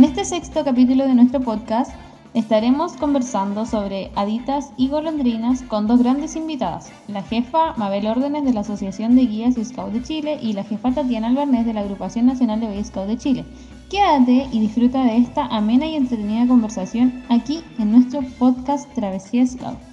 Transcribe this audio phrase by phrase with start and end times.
[0.00, 1.92] En este sexto capítulo de nuestro podcast
[2.32, 8.54] estaremos conversando sobre haditas y golondrinas con dos grandes invitadas, la jefa Mabel Órdenes de
[8.54, 11.82] la Asociación de Guías y Scouts de Chile y la jefa Tatiana Albarnés de la
[11.82, 13.44] Agrupación Nacional de Boy Scouts de Chile.
[13.90, 19.89] Quédate y disfruta de esta amena y entretenida conversación aquí en nuestro podcast Travesía Scout.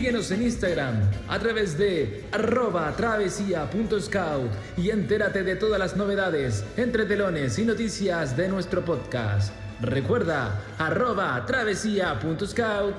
[0.00, 7.04] Síguenos en Instagram a través de arroba travesía.scout y entérate de todas las novedades, entre
[7.04, 9.52] telones y noticias de nuestro podcast.
[9.82, 12.94] Recuerda arroba travesía.scout.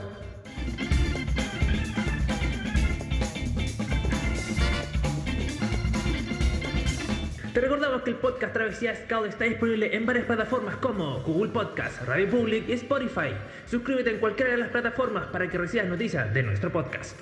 [7.62, 12.28] Recordamos que el podcast Travesía Scout está disponible en varias plataformas como Google Podcast, Radio
[12.28, 13.36] Public y Spotify.
[13.68, 17.20] Suscríbete en cualquiera de las plataformas para que recibas noticias de nuestro podcast.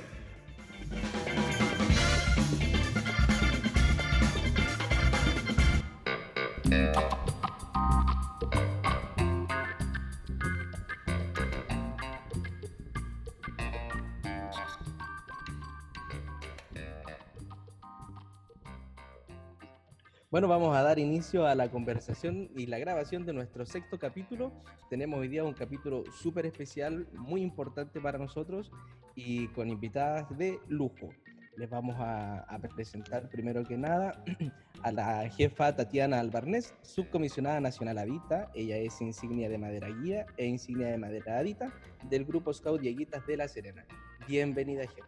[20.32, 24.52] Bueno, vamos a dar inicio a la conversación y la grabación de nuestro sexto capítulo.
[24.88, 28.72] Tenemos hoy día un capítulo súper especial, muy importante para nosotros
[29.16, 31.10] y con invitadas de lujo.
[31.58, 34.24] Les vamos a, presentar primero que nada
[34.84, 38.52] a la jefa Tatiana Albarnés, subcomisionada nacional Adita.
[38.54, 43.26] Ella es insignia de madera guía e insignia de madera Adita del grupo Scout Dieguitas
[43.26, 43.84] de La Serena.
[44.28, 45.08] Bienvenida, jefa.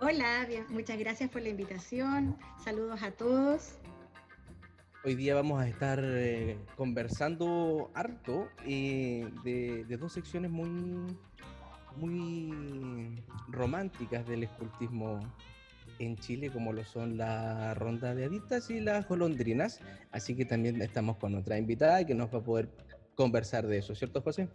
[0.00, 2.38] Hola, bien, muchas gracias por la invitación.
[2.62, 3.80] Saludos a todos.
[5.06, 10.70] Hoy día vamos a estar eh, conversando harto eh, de, de, dos secciones muy,
[11.98, 15.20] muy románticas del escultismo
[15.98, 19.80] en Chile, como lo son la ronda de adictas y las golondrinas.
[20.10, 22.70] Así que también estamos con otra invitada que nos va a poder
[23.14, 24.48] conversar de eso, ¿cierto, José?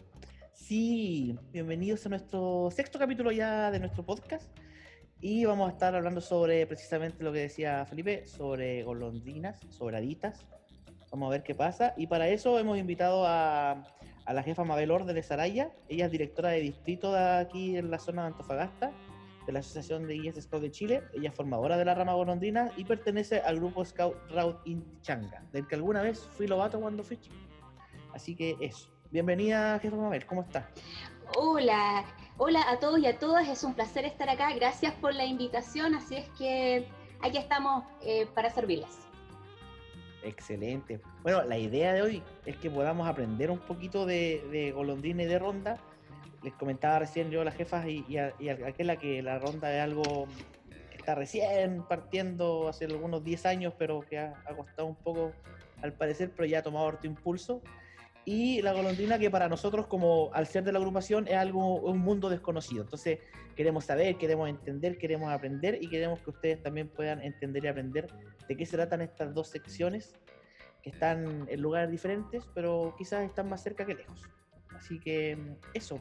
[0.52, 4.50] Sí, bienvenidos a nuestro sexto capítulo ya de nuestro podcast.
[5.22, 10.46] Y vamos a estar hablando sobre precisamente lo que decía Felipe, sobre golondrinas, sobre haditas.
[11.12, 11.94] Vamos a ver qué pasa.
[11.98, 13.84] Y para eso hemos invitado a,
[14.26, 15.72] a la jefa Mabel Orde de Saraya.
[15.90, 18.94] Ella es directora de distrito de aquí en la zona de Antofagasta,
[19.46, 21.04] de la Asociación de Guías Scout de Chile.
[21.14, 25.68] Ella es formadora de la rama golondrina y pertenece al grupo Scout Route Changa, del
[25.68, 27.36] que alguna vez fui lobato cuando fui chico.
[28.14, 28.90] Así que eso.
[29.12, 30.70] Bienvenida, jefa Mabel, ¿cómo está?
[31.36, 32.06] Hola,
[32.42, 35.94] hola a todos y a todas, es un placer estar acá, gracias por la invitación,
[35.94, 36.88] así es que
[37.22, 38.98] aquí estamos eh, para servirles.
[40.24, 41.02] Excelente.
[41.22, 45.38] Bueno, la idea de hoy es que podamos aprender un poquito de, golondrina y de
[45.38, 45.78] ronda.
[46.42, 49.38] Les comentaba recién yo a las jefas y, y, a, y a aquella que la
[49.38, 50.28] ronda es algo
[50.92, 55.34] que está recién partiendo hace algunos 10 años, pero que ha, ha costado un poco
[55.82, 57.62] al parecer, pero ya ha tomado harto impulso
[58.26, 62.00] y la golondrina que para nosotros como al ser de la agrupación es algo un
[62.00, 62.84] mundo desconocido.
[62.84, 63.20] Entonces
[63.56, 68.08] queremos saber queremos entender queremos aprender y queremos que ustedes también puedan entender y aprender
[68.48, 70.14] de qué se tratan estas dos secciones
[70.84, 74.24] que están en lugares diferentes pero quizás están más cerca que lejos.
[74.76, 75.38] Así que
[75.74, 76.00] eso.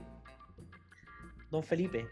[1.50, 2.06] Don Felipe.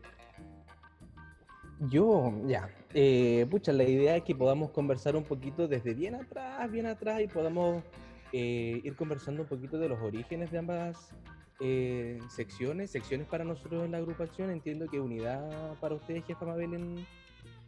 [1.79, 6.71] Yo ya eh, pucha la idea es que podamos conversar un poquito desde bien atrás
[6.71, 7.83] bien atrás y podamos
[8.33, 11.15] eh, ir conversando un poquito de los orígenes de ambas
[11.61, 14.51] eh, secciones, secciones para nosotros en la agrupación.
[14.51, 17.07] Entiendo que unidad para ustedes, jefa Mabel, en,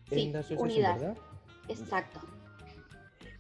[0.09, 1.01] sí, en la asociación, unidad.
[1.01, 1.19] ¿verdad?
[1.69, 2.21] Exacto.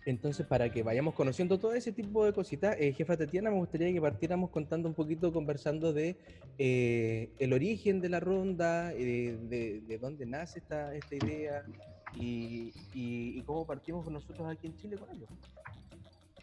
[0.08, 3.92] Entonces, para que vayamos conociendo todo ese tipo de cositas, eh, jefa Tatiana, me gustaría
[3.92, 6.16] que partiéramos contando un poquito, conversando de
[6.56, 11.62] eh, el origen de la ronda, eh, de, de, dónde nace esta, esta idea
[12.14, 15.26] y, y, y cómo partimos con nosotros aquí en Chile con ello.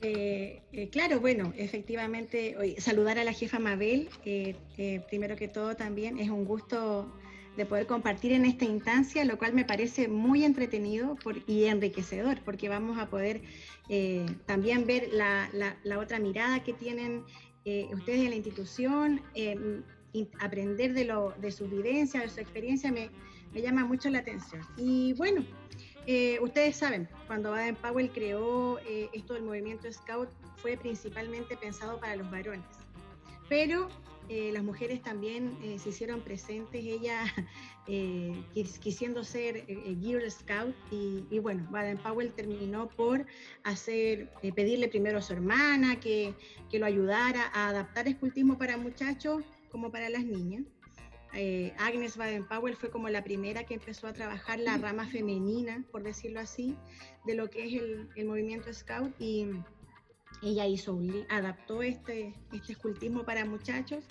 [0.02, 4.56] Eh, eh, claro, bueno, efectivamente, saludar a la jefa Mabel, eh,
[5.10, 7.12] primero que todo también es un gusto
[7.58, 12.42] de poder compartir en esta instancia, lo cual me parece muy entretenido por, y enriquecedor,
[12.44, 13.42] porque vamos a poder
[13.90, 17.24] eh, también ver la, la, la, otra mirada que tienen
[17.64, 19.82] eh, ustedes en la institución, eh,
[20.40, 23.10] aprender de, lo, de su vivencia, de su experiencia, me
[23.62, 24.62] llama mucho la atención.
[24.78, 25.46] Y bueno,
[26.08, 32.00] eh, ustedes saben, cuando Baden Powell creó eh, esto del movimiento Scout, fue principalmente pensado
[32.00, 32.66] para los varones.
[33.50, 33.90] Pero
[34.30, 37.24] eh, las mujeres también se hicieron presentes, ella
[38.54, 39.66] quis, quisiendo ser
[40.02, 43.26] Girl Scout, y, y, bueno, Baden Powell terminó por
[43.64, 46.34] hacer, pedirle primero a su hermana que,
[46.72, 50.64] que lo ayudara a adaptar escultismo para muchachos como para las niñas.
[51.36, 56.04] Eh, Agnes Baden-Powell fue como la primera que empezó a trabajar la rama femenina, por
[56.04, 56.78] decirlo así,
[57.26, 57.82] de lo que es
[58.16, 59.48] el, movimiento Scout y
[60.42, 60.98] ella hizo
[61.30, 64.04] adaptó este, este escultismo para muchachos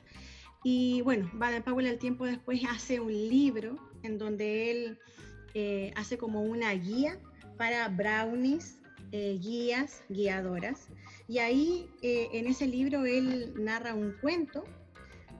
[0.62, 4.98] y bueno, Baden-Powell al tiempo después hace un libro en donde él
[5.54, 7.18] eh, hace como una guía
[7.56, 8.80] para brownies,
[9.12, 10.88] eh, guías, guiadoras.
[11.28, 14.64] Y ahí en ese libro él narra un cuento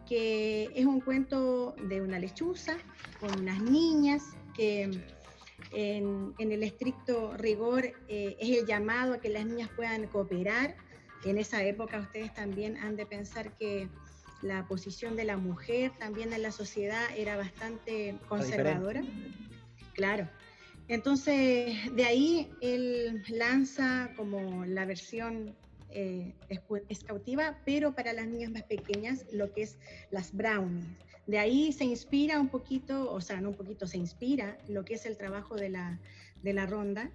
[0.09, 2.77] que es un cuento de una lechuza
[3.21, 4.23] con unas niñas
[4.55, 4.83] que
[5.73, 10.77] en, en el estricto rigor es el llamado a que las niñas puedan cooperar.
[11.25, 13.89] En esa época ustedes también han de pensar que
[14.43, 19.03] la posición de la mujer también en la sociedad era bastante conservadora.
[19.95, 20.29] Claro.
[20.87, 25.57] Entonces, de ahí él lanza como la versión
[25.95, 26.35] eh,
[26.89, 29.79] escautiva, pero para las niñas más pequeñas, lo que es
[30.11, 30.85] las brownies.
[31.27, 34.95] De ahí se inspira un poquito, o sea, no un poquito, se inspira lo que
[34.95, 35.99] es el trabajo de la,
[36.43, 37.11] de la ronda,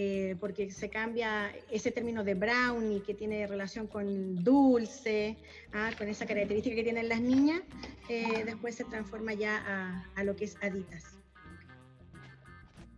[0.00, 5.36] eh, porque se cambia ese término de brownie que tiene relación con dulce,
[5.72, 7.62] ah, con esa característica que tienen las niñas,
[8.08, 11.18] eh, después se transforma ya a, lo que es aditas.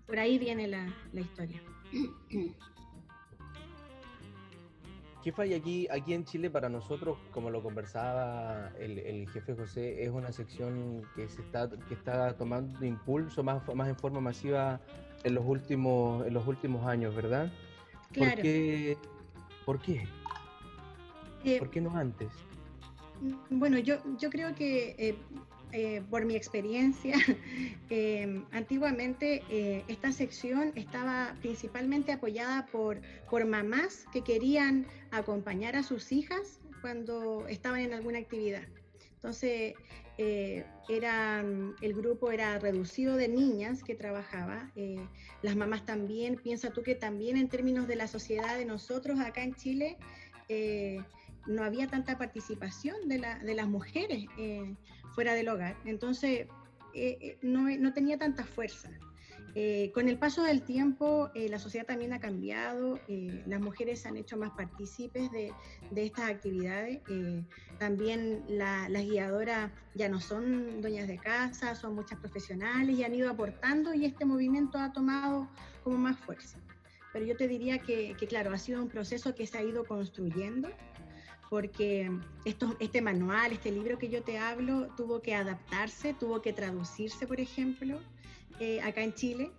[0.06, 1.62] Por ahí viene la, historia.
[5.22, 10.10] ¿Qué falla aquí, aquí en Chile para nosotros, como lo conversaba el, jefe José, es
[10.10, 14.80] una sección que se está, que está tomando impulso más, más en forma masiva
[15.22, 17.52] en los últimos, en los últimos años, ¿verdad?
[18.12, 18.32] Claro.
[18.32, 18.98] ¿Por qué?
[19.66, 20.08] ¿Por qué?
[21.44, 22.30] Eh, ¿Por qué no antes?
[23.20, 25.18] Mm, bueno, yo, yo creo que eh,
[25.72, 27.16] eh, por mi experiencia,
[27.90, 29.42] em, antiguamente
[29.88, 37.46] esta sección estaba principalmente apoyada por, por mamás que querían acompañar a sus hijas cuando
[37.48, 38.62] estaban en alguna actividad.
[39.16, 39.74] Entonces,
[40.22, 40.66] eh,
[41.80, 44.98] el grupo era reducido de niñas que trabajaba, eh,
[45.40, 49.42] las mamás también, piensa tú que también en términos de la sociedad de nosotros acá
[49.42, 49.96] en Chile,
[50.48, 51.00] eh,
[51.46, 54.26] no había tanta participación de, las mujeres
[55.14, 56.46] fuera del hogar, entonces
[57.42, 58.90] no, no tenía tanta fuerza.
[59.56, 64.00] Eh, con el paso del tiempo, eh, la sociedad también ha cambiado, eh, las mujeres
[64.00, 65.52] se han hecho más partícipes de,
[65.96, 67.00] estas actividades,
[67.78, 73.28] también las guiadoras ya no son dueñas de casa, son muchas profesionales y han ido
[73.28, 75.48] aportando y este movimiento ha tomado
[75.82, 76.58] como más fuerza.
[77.12, 80.68] Pero yo te diría que, claro, ha sido un proceso que se ha ido construyendo
[81.50, 82.10] porque
[82.44, 87.26] esto, este manual, este libro que yo te hablo, tuvo que adaptarse, tuvo que traducirse,
[87.26, 87.98] por ejemplo,
[88.60, 89.50] eh, acá en Chile.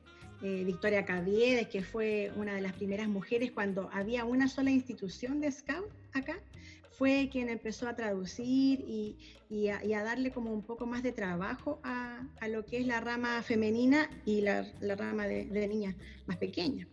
[0.42, 5.40] Eh, Victoria Caviedes, que fue una de las primeras mujeres cuando había una sola institución
[5.40, 6.40] de Scout acá,
[6.98, 12.24] fue quien empezó a traducir y, a, darle como un poco más de trabajo a,
[12.48, 14.66] lo que es la rama femenina y la,
[14.96, 15.96] rama de, niñas
[16.26, 16.88] más pequeñas.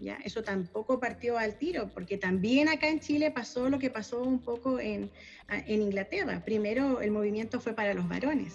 [0.00, 0.18] ¿Ya?
[0.24, 4.40] Eso tampoco partió al tiro, porque también acá en Chile pasó lo que pasó un
[4.40, 5.10] poco en,
[5.48, 6.42] en Inglaterra.
[6.44, 8.54] Primero el movimiento fue para los varones,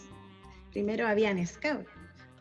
[0.71, 1.87] primero habían Scout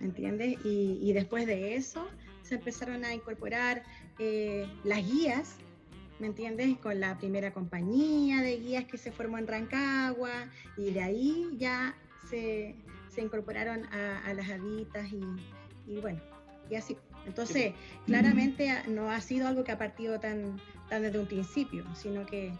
[0.00, 0.58] ¿me entiendes?
[0.64, 2.08] Y, después de eso
[2.42, 3.84] se empezaron a incorporar
[4.18, 5.56] eh, las guías,
[6.18, 6.76] ¿me entiendes?
[6.78, 11.94] Con la primera compañía de guías que se formó en Rancagua y de ahí ya
[12.28, 12.74] se,
[13.16, 16.20] incorporaron a, las habitas y, bueno,
[16.70, 16.96] y así.
[17.26, 17.74] Entonces,
[18.06, 22.52] claramente no ha sido algo que ha partido tan, tan desde un principio, sino que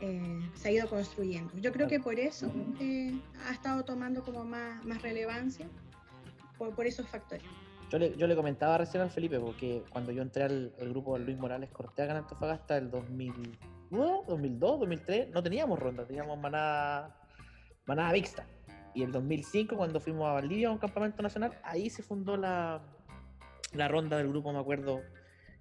[0.00, 1.52] eh, se ha ido construyendo.
[1.58, 3.18] Yo creo que por eso eh,
[3.48, 5.66] ha estado tomando como más, más relevancia
[6.58, 7.44] por, esos factores.
[7.90, 11.24] Yo le, yo le, comentaba recién al Felipe, porque cuando yo entré al, grupo de
[11.24, 13.32] Luis Morales Cortea en Antofagasta el 2000,
[13.90, 17.16] 2002, 2003, no teníamos ronda, teníamos manada,
[17.86, 18.46] manada mixta.
[18.94, 22.82] Y el 2005, cuando fuimos a Valdivia a un campamento nacional, ahí se fundó la,
[23.72, 25.02] la ronda del grupo, me acuerdo,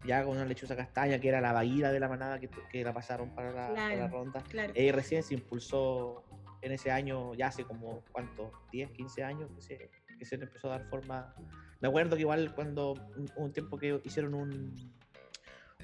[0.06, 2.94] ya con una lechuza castaña, que era la vaguida de la manada que, que la
[2.94, 4.44] pasaron para la, ronda.
[4.74, 6.24] Y recién se impulsó
[6.62, 8.52] en ese año, ya hace como, ¿cuántos?
[8.72, 11.36] 10, 15 años que se, que se empezó a dar forma.
[11.80, 12.94] Me acuerdo que igual cuando
[13.36, 14.76] un, tiempo que hicieron un,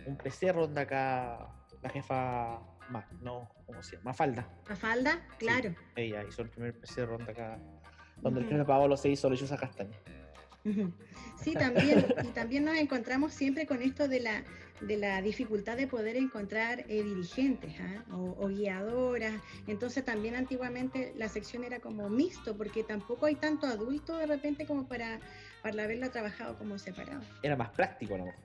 [0.08, 1.50] un PC ronda acá,
[1.82, 2.60] la jefa
[2.90, 4.12] más, no, ¿cómo se llama?
[4.12, 4.50] Mafalda.
[4.68, 5.76] Mafalda, claro.
[5.96, 7.60] ella hizo el primer PC ronda acá,
[8.18, 9.98] donde el primer Paolo se hizo lechuza castaña.
[11.44, 14.44] Sí, también, y también nos encontramos siempre con esto de la,
[14.80, 18.04] de la dificultad de poder encontrar eh, dirigentes ¿ah?
[18.12, 19.34] o, guiadoras.
[19.66, 24.68] Entonces también antiguamente la sección era como mixto, porque tampoco hay tanto adulto de repente
[24.68, 25.20] como para,
[25.64, 27.22] para haberlo trabajado como separado.
[27.42, 28.42] Era más práctico a lo mejor.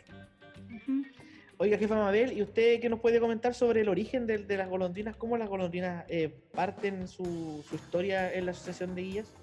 [1.58, 5.16] Oiga, jefa Mabel, ¿y usted qué nos puede comentar sobre el origen de, las golondrinas?
[5.16, 9.34] ¿Cómo las golondrinas eh, parten su, su historia en la Asociación de Guías?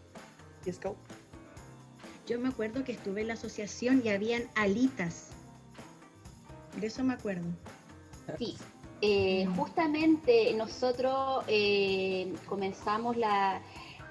[0.66, 0.98] y Scout?
[2.26, 5.32] Yo me acuerdo que estuve en la asociación y habían alitas.
[6.80, 7.46] De eso me acuerdo.
[8.38, 8.56] Sí,
[9.02, 13.62] eh, justamente nosotros eh, comenzamos la,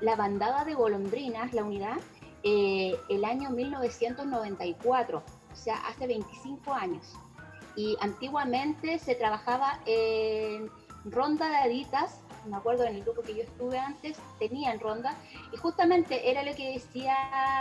[0.03, 1.97] la, bandada de golondrinas, la unidad,
[2.43, 7.15] eh, el año 1994, o sea, hace 25 años.
[7.75, 10.71] Y antiguamente se trabajaba en
[11.07, 15.17] ronda de aditas, me acuerdo en el grupo que yo estuve antes, tenían ronda,
[15.53, 17.17] y justamente era lo que decía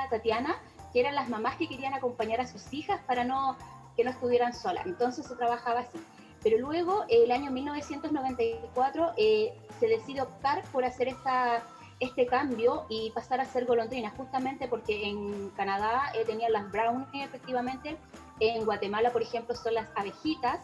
[0.09, 0.57] Tatiana,
[0.93, 3.57] que eran las mamás que querían acompañar a sus hijas para no
[3.95, 4.85] que no estuvieran solas.
[4.85, 5.99] Entonces se trabajaba así.
[6.43, 11.63] Pero luego, el año 1994, eh, se decide optar por hacer esta,
[11.99, 17.25] este cambio y pasar a ser golondrinas, justamente porque en Canadá eh, tenían las brownies,
[17.25, 17.95] efectivamente,
[18.39, 20.61] en Guatemala, por ejemplo, son las abejitas,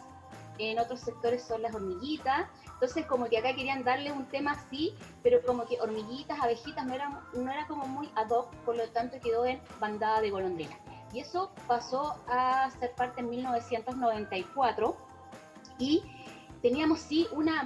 [0.58, 4.94] en otros sectores son las hormiguitas, entonces como que acá querían darle un tema así,
[5.22, 8.88] pero como que hormiguitas, abejitas no era, no era como muy ad hoc, por lo
[8.90, 10.78] tanto quedó en bandada de golondrinas.
[11.12, 14.96] Y eso pasó a ser parte en 1994
[15.78, 16.02] y
[16.62, 17.64] teníamos sí una,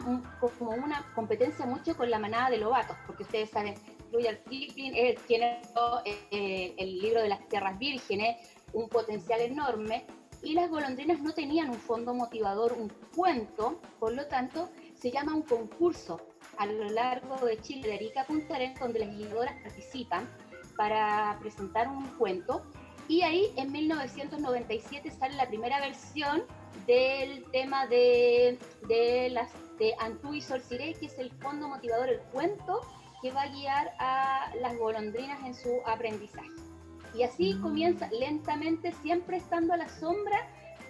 [0.59, 3.75] como una competencia mucho con la manada de lobatos, porque ustedes saben,
[4.13, 8.37] Rudyard Kipling es quien eh, el libro de las tierras vírgenes,
[8.73, 10.07] un potencial enorme,
[10.43, 15.35] y las golondrinas no tenían un fondo motivador, un cuento, por lo tanto se llama
[15.35, 16.21] un concurso
[16.59, 20.29] a lo largo de Chile, de Arica a donde las guiadoras participan
[20.77, 22.63] para presentar un cuento.
[23.09, 26.45] Y ahí en 1997 sale la primera versión
[26.87, 28.59] del tema de,
[28.89, 29.51] de, las,
[29.99, 32.81] Antú y Sol que es el fondo motivador, el cuento
[33.21, 36.49] que va a guiar a las golondrinas en su aprendizaje.
[37.15, 40.49] Y así comienza lentamente, siempre estando a la sombra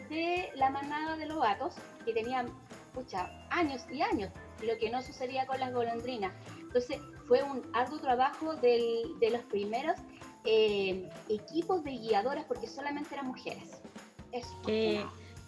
[0.08, 1.74] de la manada de lobatos,
[2.04, 2.48] que tenían
[2.94, 4.30] pucha, años y años,
[4.62, 6.32] lo que no sucedía con las golondrinas.
[6.60, 9.96] Entonces fue un arduo trabajo del, de los primeros
[10.44, 13.82] eh, equipos de guiadoras, porque solamente eran mujeres.
[14.32, 14.56] Eso.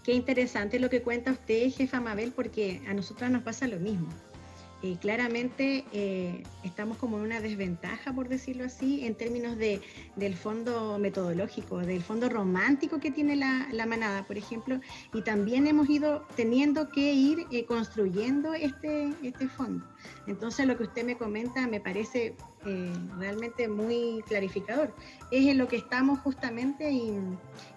[0.05, 4.09] Qué interesante lo que cuenta usted, jefa Mabel, porque a nosotras nos pasa lo mismo.
[4.85, 9.81] Eh, claramente eh, estamos como en una desventaja, por decirlo así, en términos de,
[10.15, 14.79] del fondo metodológico, del fondo romántico que tiene la, manada, por ejemplo,
[15.15, 19.87] y también hemos ido teniendo que ir eh, construyendo este, este fondo.
[20.27, 22.35] Entonces lo que usted me comenta me parece
[23.19, 24.95] realmente muy clarificador.
[25.31, 27.19] Es en lo que estamos justamente y,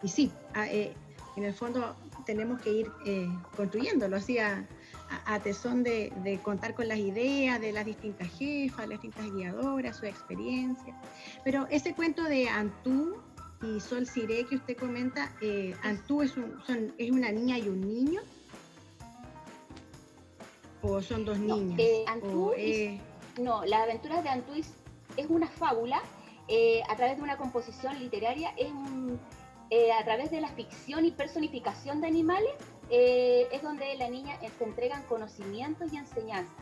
[0.05, 0.29] sí,
[1.37, 1.95] en el fondo
[2.25, 4.67] tenemos que ir eh, construyéndolo, así a,
[5.43, 10.95] tesón de, contar con las ideas de las distintas jefas, las distintas guiadoras, su experiencia.
[11.43, 13.17] Pero ese cuento de Antú
[13.61, 16.33] y Sol Siré que usted comenta, eh, ¿Antú es,
[16.97, 18.21] es una niña y un niño?
[20.81, 21.79] ¿O son dos niñas?
[21.79, 22.53] Eh, Antú
[23.41, 24.73] no, las aventuras de Antú es,
[25.29, 26.01] una fábula
[26.89, 29.19] a través de una composición literaria, es un
[29.69, 32.51] eh, a través de la ficción y personificación de animales,
[32.89, 36.53] eh, es donde la niña se entregan conocimientos y enseñanzas.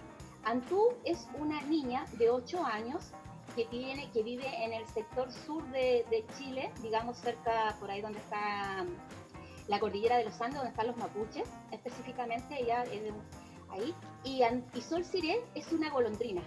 [0.43, 3.11] Antú es una niña de 8 años
[3.55, 8.19] que, tiene, que vive en el sector sur de, Chile, digamos cerca por ahí donde
[8.19, 13.13] está mm, la cordillera de los Andes, donde están los mapuches, específicamente ella es de
[13.69, 13.95] ahí.
[14.23, 14.41] Y,
[14.77, 16.41] y Sol Siré es una golondrina.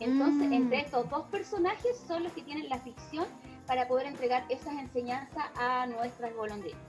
[0.00, 0.52] Entonces, mm.
[0.52, 3.26] entre estos dos personajes son los que tienen la ficción
[3.66, 6.80] para poder entregar esas enseñanzas a nuestras golondrinas.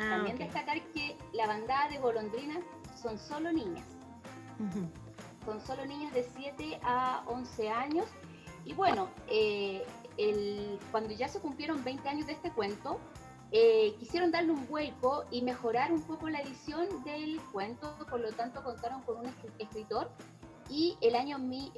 [0.00, 2.64] Ah, También destacar que la bandada de golondrinas
[3.00, 3.84] son solo niñas.
[5.44, 8.06] Son solo niñas de 7 a 11 años.
[8.64, 9.84] Y bueno, eh,
[10.90, 12.98] cuando ya se cumplieron 20 años de este cuento,
[13.52, 18.32] eh, quisieron darle un vuelco y mejorar un poco la edición del cuento, por lo
[18.32, 20.10] tanto contaron con un escritor
[20.70, 21.36] y el año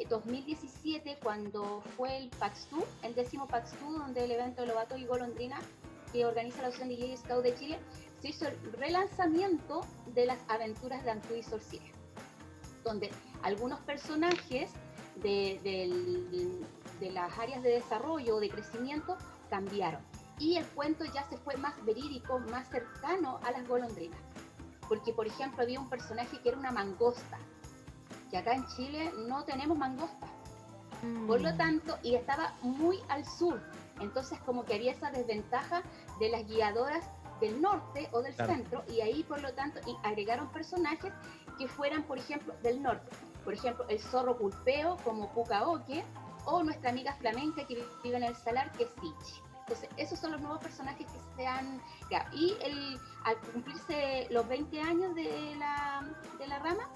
[0.09, 4.99] 2017, cuando fue el PAX Tour, el décimo PAX Tour, donde el evento de Lobato
[4.99, 5.59] y Golondrina,
[6.12, 7.79] que organiza la Asociación de Scout de Chile,
[8.23, 9.81] se hizo el relanzamiento
[10.14, 11.83] de las aventuras de Antú y Sorcier,
[12.85, 13.11] donde
[13.43, 14.71] algunos personajes
[15.17, 15.61] de,
[17.00, 19.19] de las áreas de desarrollo o de crecimiento
[19.50, 20.00] cambiaron.
[20.38, 24.21] Y el cuento ya se fue más verídico, más cercano a las golondrinas.
[24.88, 27.38] Porque, por ejemplo, había un personaje que era una mangosta,
[28.31, 30.26] que acá en Chile no tenemos mangosta.
[31.26, 31.57] Por lo mm.
[31.57, 33.61] tanto, y estaba muy al sur,
[34.00, 35.83] entonces como que había esa desventaja
[36.21, 37.05] de las guiadoras
[37.41, 41.12] del norte o del centro, y ahí por lo tanto agregaron personajes
[41.59, 43.11] que fueran, por ejemplo, del norte.
[43.45, 46.05] Por ejemplo, el zorro pulpeo como Pucaoque,
[46.45, 49.41] o nuestra amiga flamenca que vive en el salar, que es Sichi.
[49.61, 51.81] Entonces, esos son los nuevos personajes que se han...
[52.33, 56.05] Y el, al cumplirse los 20 años de la,
[56.39, 56.89] de la rama,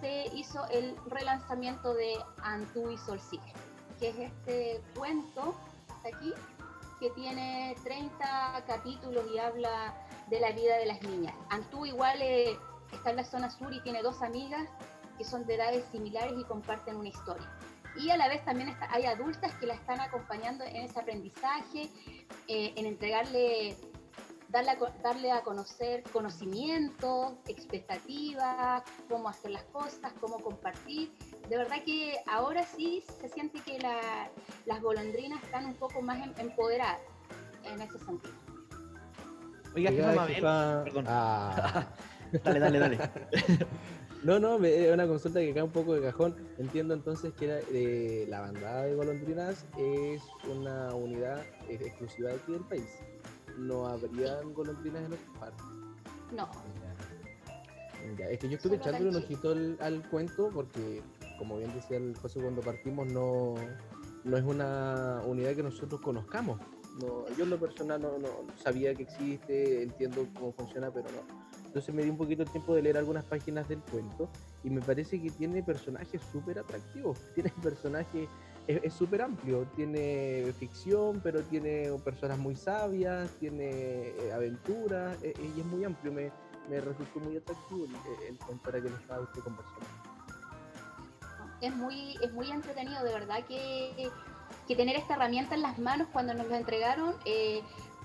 [0.00, 3.52] se hizo el relanzamiento de Antú y Solsique,
[3.98, 5.54] que es este cuento
[5.88, 6.32] hasta aquí,
[7.04, 9.94] que tiene 30 capítulos y habla
[10.30, 11.34] de la vida de las niñas.
[11.50, 12.56] Antú igual eh,
[12.92, 14.66] está en la zona sur y tiene dos amigas
[15.18, 17.46] que son de edades similares y comparten una historia.
[18.00, 21.90] Y a la vez también hay adultas que la están acompañando en ese aprendizaje,
[22.48, 23.76] eh, en entregarle,
[24.54, 31.12] darle a, darle a conocer conocimientos, expectativas, cómo hacer las cosas, cómo compartir.
[31.48, 36.32] De verdad que ahora sí se siente que las golondrinas están un poco más em,
[36.38, 37.00] empoderadas
[37.64, 38.34] en ese sentido.
[39.74, 41.04] Oiga, Oiga perdón.
[41.08, 41.88] Ah.
[42.44, 42.98] dale, dale, dale.
[44.22, 46.34] No, no, es una consulta que cae un poco de cajón.
[46.56, 52.64] Entiendo entonces que eh, la bandada de golondrinas es una unidad exclusiva de aquí del
[52.64, 52.88] país.
[53.58, 55.66] ¿No habrían golondrinas en otras partes?
[56.32, 56.48] No.
[58.30, 61.02] es que yo estuve echándole un ojito al, cuento porque,
[61.38, 63.54] como bien decía el José cuando partimos, no,
[64.24, 66.60] no es una unidad que nosotros conozcamos.
[67.00, 68.28] No, yo en lo personal no, no
[68.62, 71.44] sabía que existe, entiendo cómo funciona, pero no
[71.74, 74.28] entonces me di un poquito el tiempo de leer algunas páginas del cuento
[74.62, 77.18] y me parece que tiene personajes súper atractivos.
[77.34, 78.28] Tiene personajes,
[78.66, 85.60] es súper amplio, tiene ficción, pero tiene personas muy sabias, tiene eh, aventuras, eh, y
[85.60, 86.12] es muy amplio.
[86.12, 86.32] Me,
[86.68, 89.86] me resultó muy atractivo el, para que lo estaba usted conversando.
[91.60, 94.10] Es muy, es muy entretenido, de verdad que,
[94.66, 97.14] que tener esta herramienta en las manos cuando nos lo entregaron.
[97.24, 97.62] Eh,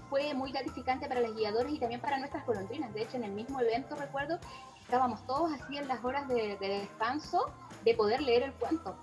[0.10, 2.94] fue muy gratificante para los guiadores y también para nuestras golondrinas.
[2.94, 4.40] De hecho, en el mismo evento recuerdo
[4.82, 7.52] estábamos todos así en las horas de, descanso
[7.86, 8.98] de poder leer el cuento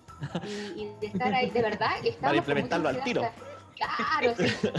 [0.77, 1.91] y, de estar ahí, de verdad.
[2.21, 3.23] Para implementarlo al tiro.
[3.77, 4.35] Claro,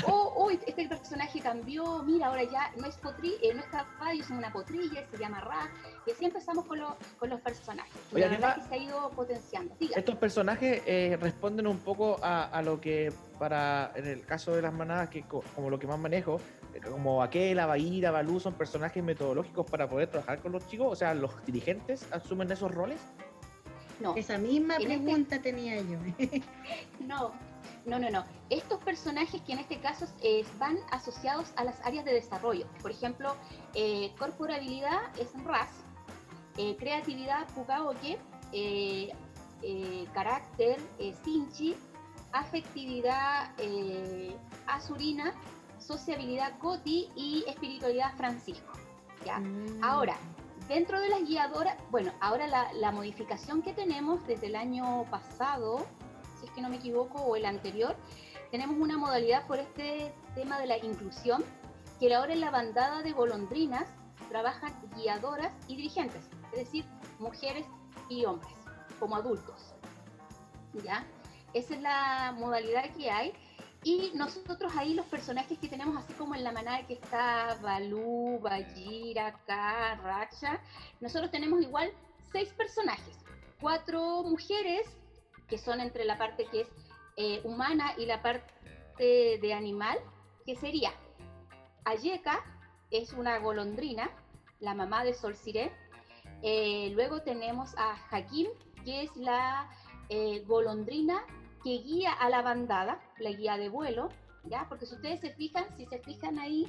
[0.07, 4.21] oh, oh, este personaje cambió, mira, ahora ya no es potri, eh, no es caballo,
[4.21, 5.69] es una potrilla, se llama Ra,
[6.07, 6.79] y así empezamos con,
[7.19, 7.93] con los personajes.
[8.11, 9.75] Oye, la verdad que se ha ido potenciando.
[9.79, 14.73] Estos personajes eh, responden un poco a, lo que para, en el caso de las
[14.73, 16.41] manadas, que como lo que más manejo,
[16.73, 20.95] eh, como Aquela, Baira, Balú, son personajes metodológicos para poder trabajar con los chicos, o
[20.95, 22.99] sea, los dirigentes asumen esos roles.
[23.99, 24.15] No.
[24.15, 25.97] Esa misma este pregunta tenía yo.
[26.99, 27.33] no,
[27.85, 28.25] no, no, no.
[28.49, 32.67] Estos personajes que en este caso eh, van asociados a las áreas de desarrollo.
[32.81, 33.35] Por ejemplo,
[33.73, 35.69] eh, corporabilidad es RAS,
[36.57, 38.17] eh, creatividad Pugaoke,
[38.51, 39.13] eh,
[40.13, 40.77] carácter
[41.23, 41.75] Sinchi,
[42.31, 43.51] afectividad
[44.67, 45.33] Azurina,
[45.79, 48.73] sociabilidad Coti y espiritualidad Francisco.
[49.25, 49.39] ¿ya?
[49.39, 49.83] Mm.
[49.83, 50.17] Ahora,
[50.67, 55.85] dentro de las guiadoras, bueno, ahora la, la modificación que tenemos desde el año pasado
[56.39, 57.95] si es que no me equivoco, o el anterior,
[58.51, 61.43] tenemos una modalidad por este tema de la inclusión,
[61.99, 63.87] que ahora en la bandada de golondrinas
[64.29, 66.85] trabajan guiadoras y dirigentes, es decir,
[67.19, 67.65] mujeres
[68.09, 68.53] y hombres,
[68.99, 69.73] como adultos.
[70.83, 71.05] ¿Ya?
[71.53, 73.33] Esa es la modalidad que hay.
[73.83, 78.39] Y nosotros ahí los personajes que tenemos, así como en la manada que está Balú,
[78.41, 80.59] Bajira, K, Racha,
[80.99, 81.91] nosotros tenemos igual
[82.31, 83.17] seis personajes,
[83.61, 84.87] cuatro mujeres
[85.47, 86.67] que son entre la parte que es
[87.15, 88.53] eh, humana y la parte
[88.97, 89.97] de animal,
[90.45, 90.91] que sería
[91.85, 92.43] Ayeka,
[92.91, 94.09] es una golondrina,
[94.59, 95.71] la mamá de Sol Siré.
[96.41, 98.47] Eh, luego tenemos a Hakim,
[98.83, 99.69] que es la
[100.09, 101.23] eh, golondrina
[101.67, 104.07] que guía a la bandada, la guía de vuelo,
[104.45, 104.67] ¿ya?
[104.69, 106.65] Porque si ustedes se fijan, si se fijan ahí,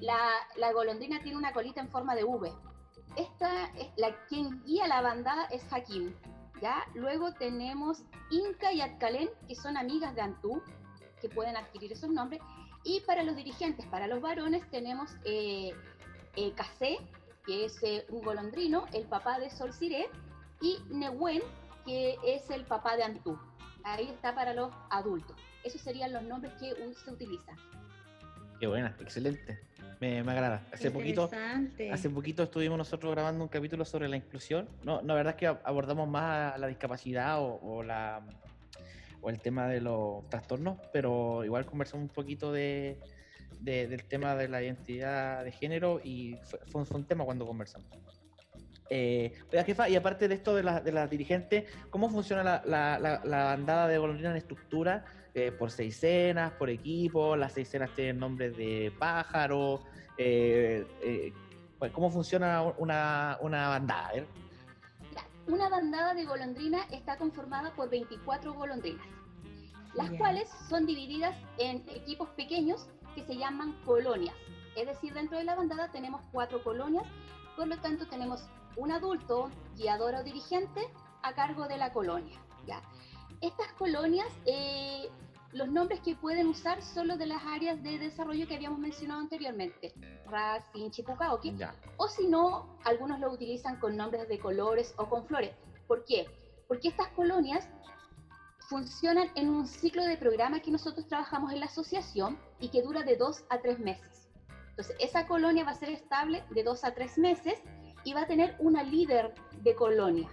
[0.00, 0.18] la,
[0.56, 2.50] la, golondrina tiene una colita en forma de V.
[3.16, 6.14] Esta, es la quien guía la bandada es Hakim,
[6.94, 10.62] Luego tenemos Inca y Atcalén, que son amigas de Antú,
[11.20, 12.40] que pueden adquirir esos nombres.
[12.84, 15.74] Y para los dirigentes, para los varones, tenemos eh,
[16.36, 16.54] eh
[17.44, 20.08] que es eh, un golondrino, el papá de Sol Siré,
[20.62, 21.42] y Nehuen,
[21.84, 23.38] que es el papá de Antú.
[23.84, 25.36] Ahí está para los adultos.
[25.64, 27.56] Esos serían los nombres que se utilizan.
[28.58, 29.58] Qué buena, excelente.
[30.00, 30.62] Me, me agrada.
[30.72, 31.30] Hace poquito,
[31.92, 34.68] hace poquito estuvimos nosotros grabando un capítulo sobre la inclusión.
[34.84, 38.22] No, la verdad es que abordamos más la discapacidad o, la
[39.22, 42.98] o el tema de los trastornos, pero igual conversamos un poquito de,
[43.60, 47.88] del tema de la identidad de género y fue, fue un tema cuando conversamos.
[48.92, 49.32] Eh,
[49.64, 53.44] jefa, y aparte de esto de las de la dirigentes, ¿cómo funciona la, la, la,
[53.44, 55.04] bandada de golondrina en estructura?
[55.32, 57.36] Eh, ¿Por seis cenas, por equipo?
[57.36, 59.80] ¿Las seis cenas tienen nombres de pájaro?
[60.18, 61.32] Eh, eh,
[61.78, 64.10] pues, ¿Cómo funciona una, una bandada?
[65.46, 69.06] Una bandada de golondrina está conformada por 24 golondrinas,
[69.94, 74.34] las cuales son divididas en equipos pequeños que se llaman colonias.
[74.76, 77.04] Es decir, dentro de la bandada tenemos cuatro colonias,
[77.56, 78.48] por lo tanto tenemos
[78.80, 80.80] un adulto, guiador o dirigente,
[81.22, 82.38] a cargo de la colonia.
[82.66, 82.82] ¿ya?
[83.42, 85.10] Estas colonias, eh,
[85.52, 89.20] los nombres que pueden usar son los de las áreas de desarrollo que habíamos mencionado
[89.20, 89.92] anteriormente,
[90.26, 91.74] RAS, Finchi, Pukaoki, Ya.
[91.98, 95.54] o si no, algunos lo utilizan con nombres de colores o con flores.
[95.86, 96.26] ¿Por qué?
[96.66, 97.68] Porque estas colonias
[98.60, 103.02] funcionan en un ciclo de programa que nosotros trabajamos en la asociación y que dura
[103.02, 104.28] de dos a tres meses.
[104.70, 107.60] Entonces, esa colonia va a ser estable de dos a tres meses
[108.04, 110.28] y va a tener una líder de colonia,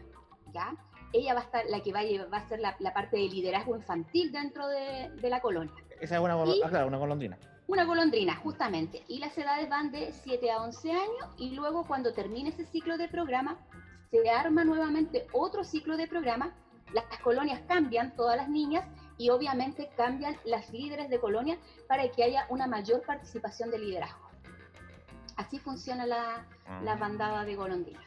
[0.53, 0.75] ¿ya?
[1.13, 3.17] Ella va a estar, la que va a, llevar- va a ser la, la parte
[3.17, 5.73] de liderazgo infantil dentro de, de la colonia.
[6.01, 7.37] Esa es una, Y- ah, claro, una golondrina.
[7.67, 9.03] Una golondrina, justamente.
[9.07, 12.97] Y las edades van de 7 a 11 años y luego cuando termine ese ciclo
[12.97, 13.57] de programa,
[14.11, 16.53] se arma nuevamente otro ciclo de programa.
[16.93, 18.85] Las colonias cambian, todas las niñas,
[19.17, 24.26] y obviamente cambian las líderes de colonia para que haya una mayor participación de liderazgo.
[25.37, 26.45] Así funciona la,
[26.83, 28.03] la bandada de golondrinas.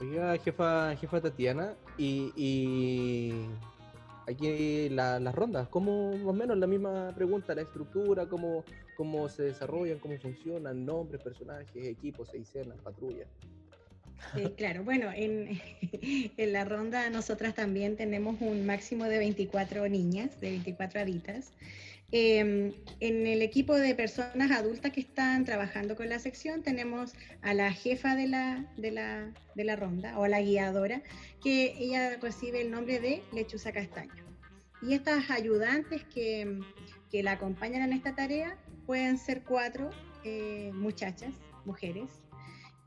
[0.00, 3.46] Oiga, jefa, jefa Tatiana, y, y
[4.26, 8.64] aquí la- las rondas, ¿cómo más o menos la misma pregunta, la estructura, cómo,
[8.96, 13.28] cómo se desarrollan, cómo funcionan, nombres, personajes, equipos, seis escenas, patrullas?
[14.36, 15.60] Eh, claro, bueno, en,
[16.36, 21.52] en la ronda nosotras también tenemos un máximo de 24 niñas, de 24 haditas.
[22.12, 27.54] Eh, en el equipo de personas adultas que están trabajando con la sección tenemos a
[27.54, 31.02] la jefa de la, de la, de la ronda o la guiadora,
[31.42, 34.24] que ella recibe el nombre de Lechuza Castaño.
[34.82, 36.58] Y estas ayudantes que,
[37.10, 39.90] que la acompañan en esta tarea pueden ser cuatro
[40.24, 42.10] eh, muchachas, mujeres,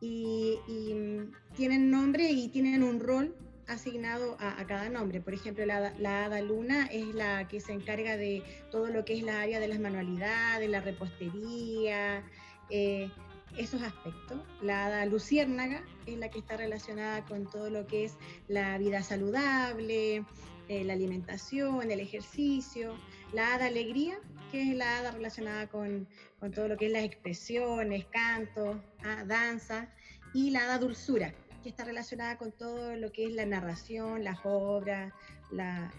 [0.01, 3.33] y, y, mm, tienen nombre y tienen un rol
[3.67, 5.21] asignado a, cada nombre.
[5.21, 9.17] Por ejemplo, la, la hada luna es la que se encarga de todo lo que
[9.17, 12.23] es la área de las manualidades, la repostería,
[12.69, 13.09] eh,
[13.57, 14.39] esos aspectos.
[14.61, 19.03] La hada luciérnaga es la que está relacionada con todo lo que es la vida
[19.03, 20.25] saludable,
[20.69, 22.95] eh, la alimentación, el ejercicio.
[23.31, 24.19] La hada alegría,
[24.51, 26.07] que es la hada relacionada con,
[26.39, 29.89] con todo lo que es las expresiones, canto, ah, danza.
[30.33, 34.39] Y la hada dulzura, que está relacionada con todo lo que es la narración, las
[34.43, 35.13] obras,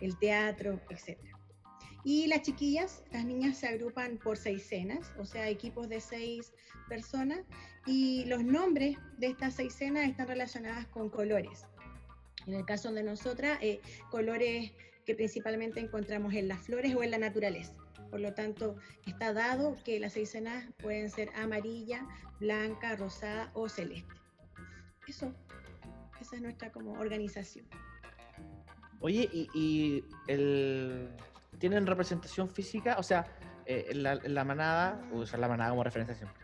[0.01, 1.19] el teatro, etc.
[2.05, 6.53] Y las chiquillas, las niñas se agrupan por seis cenas, o sea, equipos de seis
[6.89, 7.41] personas,
[7.87, 11.65] y los nombres de estas seis cenas están relacionadas con colores.
[12.47, 14.73] En el caso de nosotras, eh, colores
[15.07, 17.75] que principalmente encontramos en las flores o en la naturaleza.
[18.11, 22.07] Por lo tanto, está dado que las seis cenas pueden ser amarilla,
[22.39, 24.24] blanca, rosada o celeste.
[25.09, 25.33] Eso,
[26.21, 27.67] esa es nuestra como organización.
[29.01, 31.09] Oye, y, y el...
[31.59, 32.97] ¿tienen representación física?
[32.99, 33.27] O sea,
[33.67, 36.43] eh, en, la, en la manada, usar la manada como referencia siempre.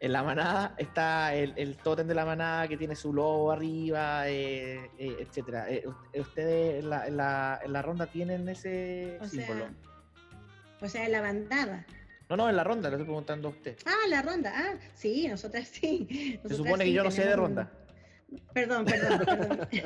[0.00, 4.28] En la manada está el, el tótem de la manada que tiene su logo arriba,
[4.28, 5.70] eh, eh, etcétera.
[5.70, 5.84] Eh,
[6.18, 9.60] ¿Ustedes en la, en, la, en la ronda tienen ese O símbolo?
[9.60, 9.74] sea,
[10.82, 11.86] o sea, la bandada.
[12.28, 13.78] No, no, en la ronda, le estoy preguntando a usted.
[13.86, 14.52] Ah, la ronda.
[14.54, 16.38] Ah, sí, nosotras sí.
[16.46, 17.70] Se supone que yo no sé de ronda.
[18.52, 19.68] Perdón, perdón, perdón.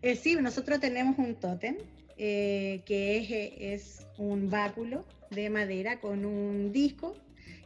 [0.00, 1.76] Eh, sí, nosotros tenemos un tótem
[2.16, 7.14] eh, que es, eh, es un báculo de madera con un disco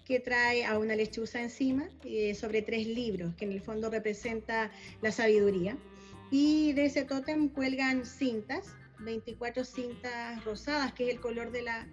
[0.05, 4.71] que trae a una lechuza encima eh, sobre tres libros, que en el fondo representa
[5.03, 5.77] la sabiduría.
[6.31, 8.69] Y de ese tótem cuelgan cintas,
[9.01, 11.87] 24 cintas rosadas, que es el color de la,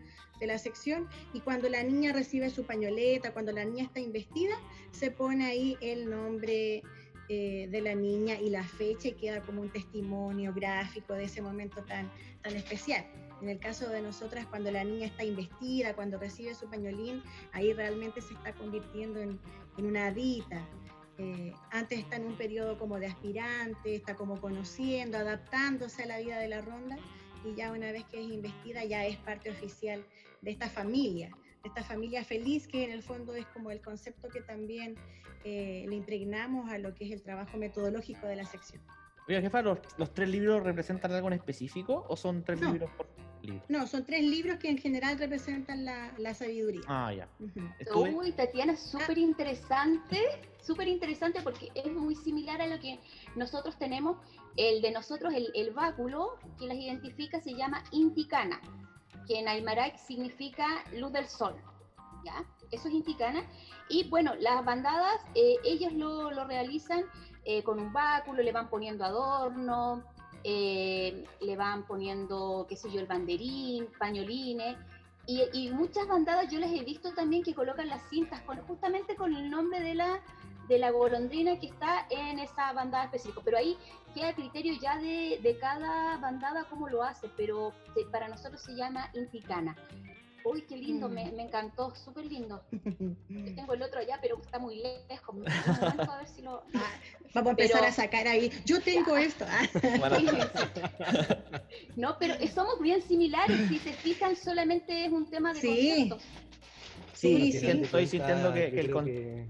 [0.43, 4.55] de la sección, y cuando la niña recibe su pañoleta, cuando la niña está investida,
[4.91, 6.83] se pone ahí el nombre
[7.29, 11.41] eh, de la niña y la fecha y queda como un testimonio gráfico de ese
[11.41, 13.05] momento tan, tan especial.
[13.41, 17.71] En el caso de nosotras, cuando la niña está investida, cuando recibe su pañolín, ahí
[17.73, 19.39] realmente se está convirtiendo en,
[19.77, 20.67] en una adita.
[21.17, 26.19] Eh, antes está en un periodo como de aspirante, está como conociendo, adaptándose a la
[26.19, 26.97] vida de la ronda
[27.43, 30.05] y ya una vez que es investida ya es parte oficial
[30.41, 31.29] de esta familia,
[31.63, 34.95] de esta familia feliz que en el fondo es como el concepto que también
[35.43, 38.81] eh, le impregnamos a lo que es el trabajo metodológico de la sección.
[39.27, 42.71] Oiga, jefa, ¿los, los tres libros representan algo en específico o son tres No.
[42.71, 43.07] libros por
[43.41, 43.63] libro?
[43.69, 46.81] No, son tres libros que en general representan la, la sabiduría.
[46.87, 47.27] Ah, ya.
[47.79, 50.19] Estuve- Uy, Tatiana, súper interesante,
[50.61, 52.99] súper interesante porque es muy similar a lo que
[53.35, 54.17] nosotros tenemos.
[54.57, 58.61] El de nosotros, el, el báculo que las identifica se llama Inticana,
[59.27, 61.55] que en Aymara significa luz del sol.
[62.25, 62.43] ¿ya?
[62.73, 63.43] Eso es Inticana.
[63.87, 67.05] Y bueno, las bandadas, eh, ellos lo, lo realizan
[67.45, 70.03] eh, con un báculo, le van poniendo adorno,
[70.43, 74.77] eh, le van poniendo, qué sé yo, el banderín, pañolines.
[75.25, 79.33] Y, muchas bandadas yo les he visto también que colocan las cintas con, justamente con
[79.33, 80.19] el nombre de la,
[80.67, 83.41] de la golondrina que está en esa bandada específica.
[83.45, 83.77] Pero ahí
[84.13, 87.71] queda el criterio ya de, de cada bandada cómo lo hace, pero
[88.11, 89.77] para nosotros se llama inticana.
[90.45, 91.35] Uy, qué lindo, me, mm.
[91.35, 92.61] me, encantó, súper lindo.
[93.29, 94.75] Yo tengo el otro allá, pero está muy
[95.09, 95.35] lejos.
[95.47, 96.63] a ver si lo...
[96.75, 96.91] Ah,
[97.33, 98.51] vamos a empezar a sacar ahí.
[98.65, 99.45] Yo tengo esto.
[99.47, 99.67] Ah.
[101.95, 103.67] no, pero somos bien similares.
[103.69, 106.11] Si se fijan, solamente es un tema de sí.
[107.13, 109.45] Sí, sí, sí, estoy sintiendo que, que el, que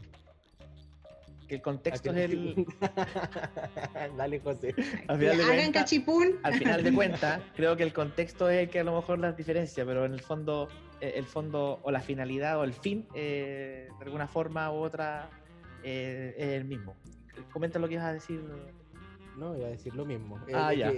[1.49, 2.65] el contexto es el.
[4.17, 4.73] Dale, José.
[5.07, 6.39] Al final de Hagan cachipún.
[6.43, 9.37] Al final de cuentas, creo que el contexto es el que a lo mejor las
[9.37, 10.67] diferencia, pero en el fondo,
[11.01, 15.29] eh, el fondo o la finalidad o el fin, eh, de alguna forma u otra,
[15.83, 16.95] eh, es el mismo.
[17.51, 18.41] Comenta lo que ibas a decir.
[19.37, 20.39] No, iba a decir lo mismo.
[20.53, 20.89] Ah, ya,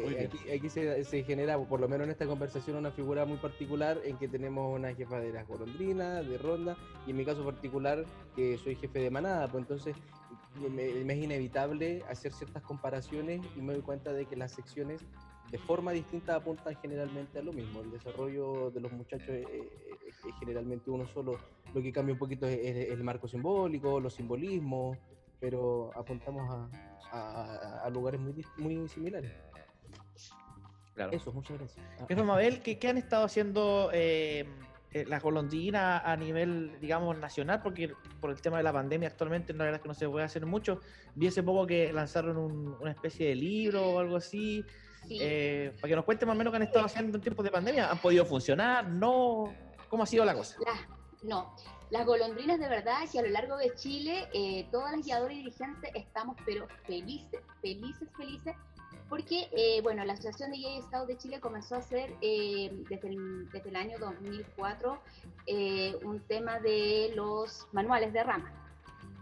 [0.53, 4.27] aquí, se, genera, por lo menos en esta conversación, una figura muy particular en que
[4.27, 6.75] tenemos una jefa de las golondrinas, de ronda,
[7.08, 8.03] y en mi caso particular,
[8.36, 9.95] que soy jefe de manada, pues entonces
[10.55, 15.01] me, es inevitable hacer ciertas comparaciones y me doy cuenta de que las secciones
[15.51, 17.81] de forma distinta apuntan generalmente a lo mismo.
[17.81, 19.45] El desarrollo de los muchachos es,
[20.39, 21.37] generalmente uno solo.
[21.73, 24.97] Lo que cambia un poquito es, el marco simbólico, los simbolismos,
[25.39, 26.69] pero apuntamos
[27.11, 29.31] a, lugares muy, muy similares.
[30.95, 31.11] Claro.
[31.11, 31.85] Eso, muchas gracias.
[32.07, 34.45] Jefe Mabel, ¿qué, ¿qué, han estado haciendo eh,
[34.95, 39.51] eh, las golondrinas a nivel, digamos, nacional, porque por el tema de la pandemia actualmente
[39.51, 40.79] la verdad es que no se puede hacer mucho.
[41.15, 42.38] Vi hace poco que lanzaron
[42.79, 44.63] una especie de libro o algo así.
[45.10, 47.51] Eh, para que nos cuente más o menos qué han estado haciendo en tiempos de
[47.51, 47.91] pandemia.
[47.91, 48.88] ¿Han podido funcionar?
[48.88, 49.53] ¿No?
[49.89, 50.55] ¿Cómo ha sido la cosa?
[51.23, 51.53] no,
[51.89, 55.39] las golondrinas de verdad que a lo largo de Chile, eh, todas las guiadoras y
[55.39, 58.55] dirigentes estamos pero felices, felices, felices
[59.10, 63.10] porque, eh, bueno, la Asociación de Gay Scouts de Chile comenzó a hacer eh, desde,
[63.10, 64.99] el, desde, el, año 2004
[65.47, 68.51] eh, un tema de los manuales de rama.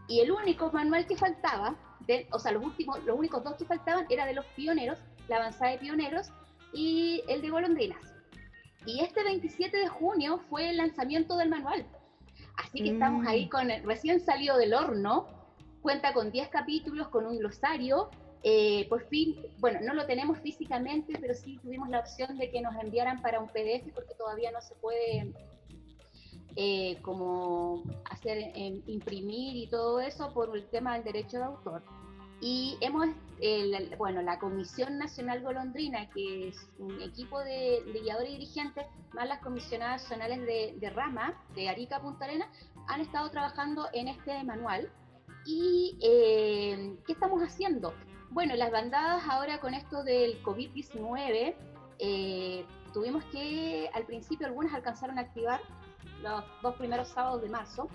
[0.08, 1.76] Y el único manual que faltaba,
[2.08, 5.38] de, o sea, los, últimos, los únicos dos que faltaban era de los pioneros, la
[5.38, 6.32] avanzada de pioneros
[6.74, 8.14] y el de golondrinas.
[8.86, 11.86] Y este 27 de junio fue el lanzamiento del manual.
[12.58, 13.50] Así que estamos ahí mm.
[13.50, 15.28] con el recién salido del horno,
[15.82, 18.10] cuenta con 10 capítulos, con un glosario
[18.46, 22.60] eh, por fin, bueno, no lo tenemos físicamente, pero sí tuvimos la opción de que
[22.60, 25.34] nos enviaran para un PDF porque todavía no se puede
[26.58, 31.84] eh, como hacer eh, imprimir y todo eso por el tema del derecho de autor.
[32.42, 33.08] Y hemos,
[33.98, 39.40] bueno, la Comisión Nacional Golondrina, que es un equipo de, guiadores y dirigentes, más las
[39.40, 42.52] comisionadas nacionales de, de Rama, de Arica Punta Arena,
[42.90, 44.92] han estado trabajando en este manual.
[45.46, 47.94] ¿Y qué estamos haciendo?
[48.34, 51.54] Bueno, las bandadas ahora con esto del COVID-19,
[52.00, 55.62] eh, tuvimos que, al principio algunas alcanzaron a activar
[56.24, 57.90] los dos primeros sábados de marzo.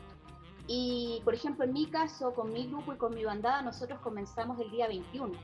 [0.69, 4.61] Y, por ejemplo, en mi caso, con mi grupo y con mi bandada, nosotros comenzamos
[4.61, 5.37] el día 21.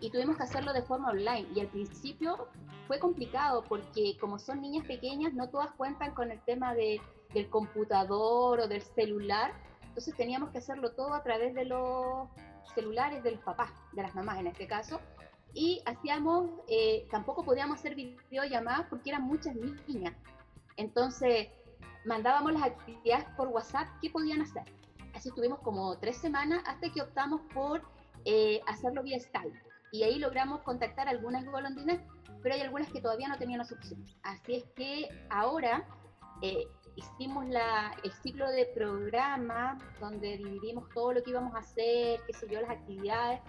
[0.00, 1.48] Y tuvimos que hacerlo de forma online.
[1.54, 2.48] Y al principio
[2.88, 7.00] fue complicado porque como son niñas pequeñas, no todas cuentan con el tema de,
[7.32, 9.54] del computador o del celular.
[9.84, 12.28] Entonces teníamos que hacerlo todo a través de los
[12.74, 15.00] celulares de los papás, de las mamás en este caso,
[15.54, 20.14] y hacíamos, eh, tampoco podíamos hacer videollamadas porque eran muchas niñas.
[20.76, 21.48] Entonces,
[22.04, 24.64] mandábamos las actividades por WhatsApp, ¿qué podían hacer?
[25.14, 27.82] Así estuvimos como tres semanas hasta que optamos por
[28.24, 29.58] eh, hacerlo vía Skype.
[29.92, 32.00] Y ahí logramos contactar algunas golondrinas,
[32.42, 34.16] pero hay algunas que todavía no tenían las opciones.
[34.22, 35.86] Así es que ahora
[36.40, 42.20] eh, hicimos la, el ciclo de programa donde dividimos todo lo que íbamos a hacer,
[42.26, 43.40] qué sé yo, las actividades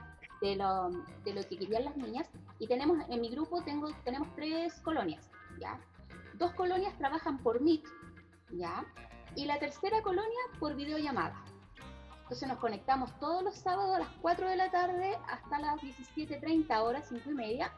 [0.42, 0.90] de lo,
[1.24, 2.30] de lo que querían las niñas.
[2.60, 5.30] Y tenemos, en mi grupo tengo, tenemos tres colonias,
[5.60, 5.80] ¿ya?
[6.36, 7.84] Dos colonias trabajan por Meet,
[8.52, 8.86] ¿ya?
[9.36, 11.44] Y la tercera colonia por videollamada.
[12.24, 16.82] Entonces nos conectamos todos los sábados a las 4 de la tarde hasta las 17.30
[16.82, 17.74] horas, 5 y media,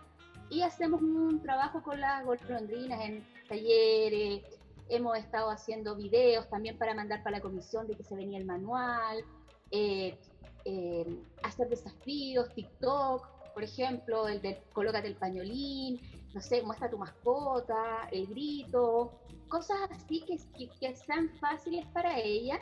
[0.50, 4.44] y hacemos un trabajo con las golondrinas en talleres,
[4.90, 8.46] Hemos estado haciendo videos también para mandar para la comisión de que se venía el
[8.46, 9.24] manual,
[9.72, 10.18] eh,
[10.66, 16.02] eh, hacer desafíos, TikTok, por ejemplo, el de colócate el pañolín,
[16.34, 19.14] no sé, muestra tu mascota, el grito,
[19.48, 20.38] cosas así que,
[20.80, 22.60] que, sean fáciles para ella.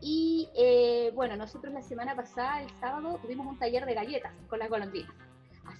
[0.00, 4.58] Y eh, bueno, nosotros la semana pasada, el sábado, tuvimos un taller de galletas con
[4.58, 5.14] las golondrinas.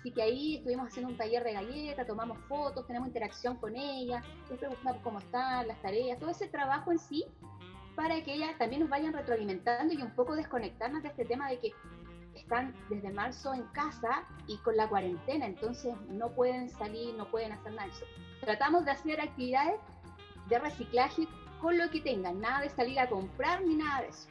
[0.02, 4.20] Así que ahí estuvimos haciendo un taller de galletas, tomamos fotos, tenemos interacción con ella,
[4.50, 7.24] les preguntamos cómo están, las tareas, todo ese trabajo en sí,
[7.94, 11.60] para que ellas también nos vayan retroalimentando y un poco desconectarnos de este tema de
[11.60, 11.72] que
[12.34, 17.52] están desde marzo en casa y con la cuarentena, entonces no pueden salir, no pueden
[17.52, 17.88] hacer nada.
[18.40, 19.78] Tratamos de hacer actividades
[20.48, 21.28] de reciclaje
[21.60, 24.28] con lo que tengan, nada de salir a comprar ni nada de eso.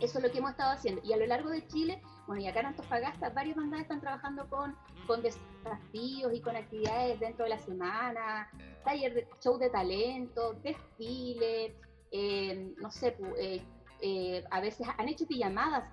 [0.00, 1.02] Eso es lo que hemos estado haciendo.
[1.04, 4.48] Y a lo largo de Chile, bueno, y acá en Antofagasta, varias bandas están trabajando
[4.48, 4.74] con,
[5.06, 8.50] con desafíos y con actividades dentro de la semana,
[8.84, 11.74] taller de show de talento, desfile,
[12.12, 13.62] eh, no sé, eh,
[14.00, 15.84] eh, a veces han hecho pijamadas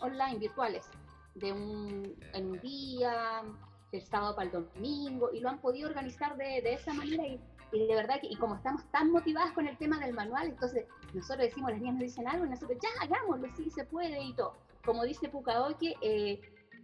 [0.00, 0.88] online, virtuales,
[1.34, 3.42] de un, en un día,
[3.90, 7.40] del sábado para el domingo, y lo han podido organizar de, de esa manera y
[7.72, 10.86] y de verdad que, y como estamos tan motivadas con el tema del manual, entonces
[11.12, 14.32] nosotros decimos, las niñas nos dicen algo, y nosotros, ya, hagámoslo, sí, se puede y
[14.34, 14.54] todo.
[14.84, 16.40] Como dice Pucaoque, eh,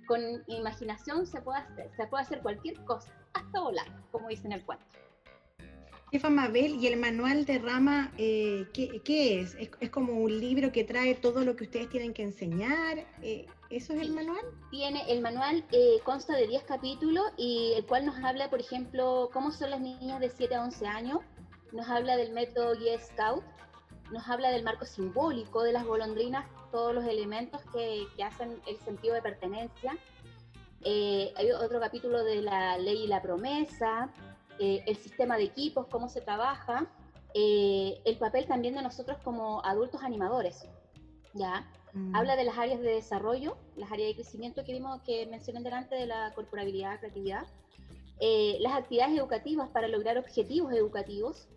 [0.06, 4.52] con imaginación se puede, hacer, se puede hacer cualquier cosa, hasta volar, como dice en
[4.52, 4.84] el cuento.
[6.14, 9.56] Jefa Mabel, ¿y el manual de rama eh, ¿qué, ¿qué, es?
[9.80, 9.90] es?
[9.90, 13.04] como un libro que trae todo lo que ustedes tienen que enseñar?
[13.20, 14.44] Eh, ¿Eso es el manual?
[14.70, 19.30] Tiene, el manual eh, consta de 10 capítulos y el cual nos habla, por ejemplo,
[19.32, 21.18] cómo son las niñas de 7 a 11 años,
[21.72, 23.42] nos habla del método Guía Scout,
[24.12, 28.76] nos habla del marco simbólico de las golondrinas, todos los elementos que, que hacen el
[28.78, 29.96] sentido de pertenencia.
[30.84, 34.12] hay otro capítulo de la ley y la promesa,
[34.60, 36.86] eh, el sistema de equipos, cómo se trabaja,
[37.34, 40.64] eh, el papel también de nosotros como adultos animadores.
[41.32, 41.66] ¿ya?
[41.94, 42.14] Mm.
[42.14, 45.94] Habla de las áreas de desarrollo, las áreas de crecimiento que vimos que mencioné delante
[45.94, 47.46] de la corporabilidad, creatividad,
[48.20, 51.48] eh, las actividades educativas para lograr objetivos educativos.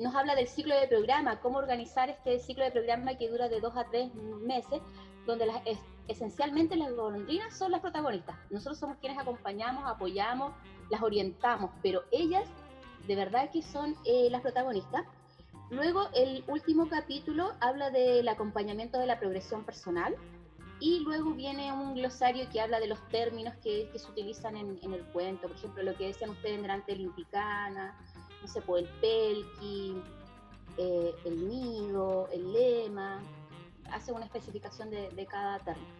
[0.00, 3.60] nos habla del ciclo de programa, cómo organizar este ciclo de programa que dura de
[3.60, 4.80] dos a tres meses,
[5.24, 5.62] donde las,
[6.08, 8.36] esencialmente las golondrinas son las protagonistas.
[8.50, 10.52] Nosotros somos quienes acompañamos, apoyamos,
[10.90, 12.48] las orientamos, pero ellas
[13.06, 15.04] de verdad que son eh, las protagonistas.
[15.70, 20.16] Luego el último capítulo habla del acompañamiento de la progresión personal
[20.78, 24.78] y luego viene un glosario que habla de los términos que, que se utilizan en,
[24.82, 27.98] en, el cuento, por ejemplo, lo que decían ustedes delante el implicana,
[28.42, 29.96] no sé, pues el pelqui,
[30.76, 33.22] eh, el nido, el lema,
[33.90, 35.96] hace una especificación de, de cada término.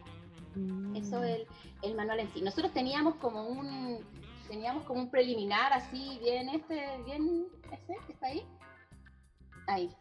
[0.95, 1.25] Eso mm.
[1.25, 1.47] es el,
[1.83, 2.43] el manual en sí.
[2.43, 3.99] Nosotros teníamos como un,
[4.49, 8.47] teníamos como un preliminar así, bien este, bien ese que está ahí.
[9.67, 9.95] Ahí.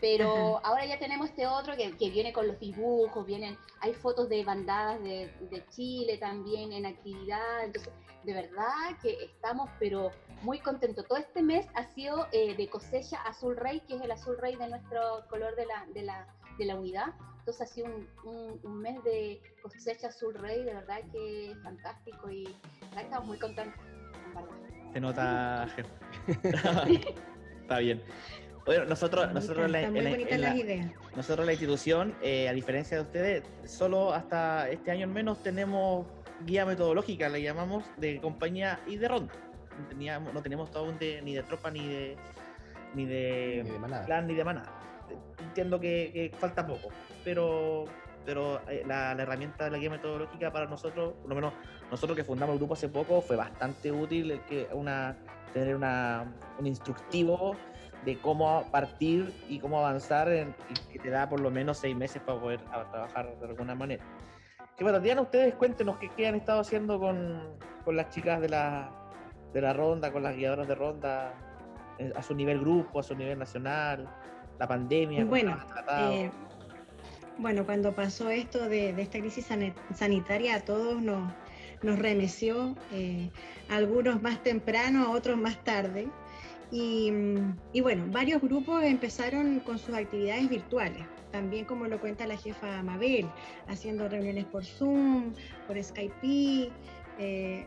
[0.00, 4.28] Pero ahora ya tenemos este otro que, que, viene con los dibujos, vienen, hay fotos
[4.28, 7.64] de bandadas de, de, Chile también en actividad.
[7.64, 7.92] Entonces,
[8.24, 10.10] de verdad que estamos, pero
[10.42, 11.06] muy contentos.
[11.06, 14.56] Todo este mes ha sido eh, de cosecha azul rey, que es el azul rey
[14.56, 16.26] de nuestro color de la, de la,
[16.58, 17.14] de la unidad.
[17.38, 17.86] Entonces ha sido
[18.24, 22.48] un, un, mes de cosecha azul rey, de verdad que es fantástico y
[22.96, 23.80] estamos muy contentos.
[24.92, 25.68] Se nota.
[27.62, 28.02] Está bien.
[28.64, 30.54] Bueno, nosotros, nosotros, la, en, en la,
[31.16, 36.06] nosotros la institución, eh, a diferencia de ustedes, solo hasta este año al menos tenemos
[36.46, 39.34] guía metodológica, le llamamos, de compañía y de ronda.
[39.80, 42.16] No teníamos, no tenemos todo ni de tropa ni de
[42.94, 44.06] ni de, ni de manada.
[44.06, 44.72] plan ni de manada.
[45.40, 46.88] Entiendo que, que falta poco,
[47.24, 47.86] pero
[48.24, 51.52] pero eh, la, la, herramienta de la guía metodológica para nosotros, por lo menos
[51.90, 55.16] nosotros que fundamos el grupo hace poco, fue bastante útil el que una,
[55.52, 57.56] tener una, un instructivo
[58.04, 61.96] de cómo partir y cómo avanzar en, y que te da por lo menos seis
[61.96, 64.04] meses para poder trabajar de alguna manera.
[64.76, 68.48] Que bueno, Diana, ustedes cuéntenos qué, qué han estado haciendo con, con, las chicas de
[68.48, 68.90] la,
[69.52, 71.34] de la ronda, con las guiadoras de ronda,
[71.98, 74.08] eh, a su nivel grupo, a su nivel nacional,
[74.58, 75.24] la pandemia.
[75.24, 75.58] Bueno,
[76.10, 76.30] eh,
[77.38, 79.48] bueno, cuando pasó esto de, de esta crisis
[79.94, 81.32] sanitaria, a todos nos,
[81.82, 83.30] nos remeció, eh,
[83.68, 86.08] algunos más temprano, a otros más tarde.
[86.72, 87.12] Y,
[87.74, 92.82] y, bueno, varios grupos empezaron con sus actividades virtuales, también como lo cuenta la jefa
[92.82, 93.28] Mabel,
[93.68, 95.34] haciendo reuniones por Zoom,
[95.66, 96.72] por Skype,
[97.18, 97.66] eh,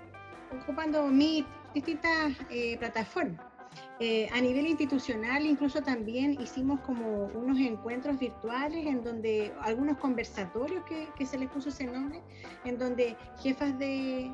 [0.60, 3.55] ocupando Meet, distintas eh, plataformas.
[4.00, 10.84] Eh, a nivel institucional, incluso también hicimos como unos encuentros virtuales en donde algunos conversatorios
[10.84, 12.22] que, se les puso ese nombre,
[12.66, 14.34] en donde jefas de,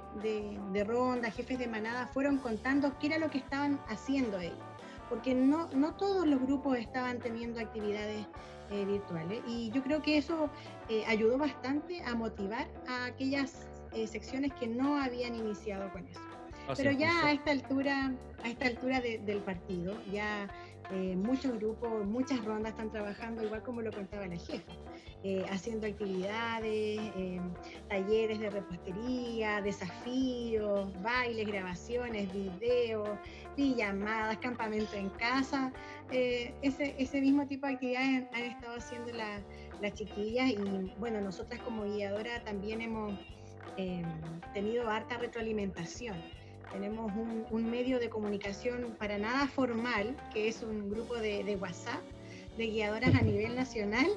[0.85, 4.57] ronda, jefes de manada fueron contando qué era lo que estaban haciendo ellos,
[5.09, 8.25] porque no, no todos los grupos estaban teniendo actividades
[8.71, 10.49] eh, virtuales y yo creo que eso
[10.89, 13.67] eh, ayudó bastante a motivar a aquellas
[14.07, 16.30] secciones que no habían iniciado con eso.
[16.77, 18.13] Pero ya a esta altura,
[18.43, 20.47] a esta altura de, del partido, ya
[20.93, 24.73] eh, muchos grupos, muchas rondas están trabajando, igual como lo contaba la jefa,
[25.23, 27.39] eh, haciendo actividades, eh,
[27.87, 33.09] talleres de repostería, desafíos, bailes, grabaciones, videos,
[33.55, 35.71] llamadas, campamento en casa.
[36.09, 39.39] ese, ese mismo tipo de actividades han, han estado haciendo la,
[39.81, 43.13] las chiquillas y bueno, nosotras como guiadora también hemos
[44.53, 46.17] tenido harta retroalimentación
[46.71, 47.11] tenemos
[47.51, 52.01] un, medio de comunicación para nada formal, que es un grupo de, WhatsApp
[52.57, 54.07] de guiadoras a nivel nacional,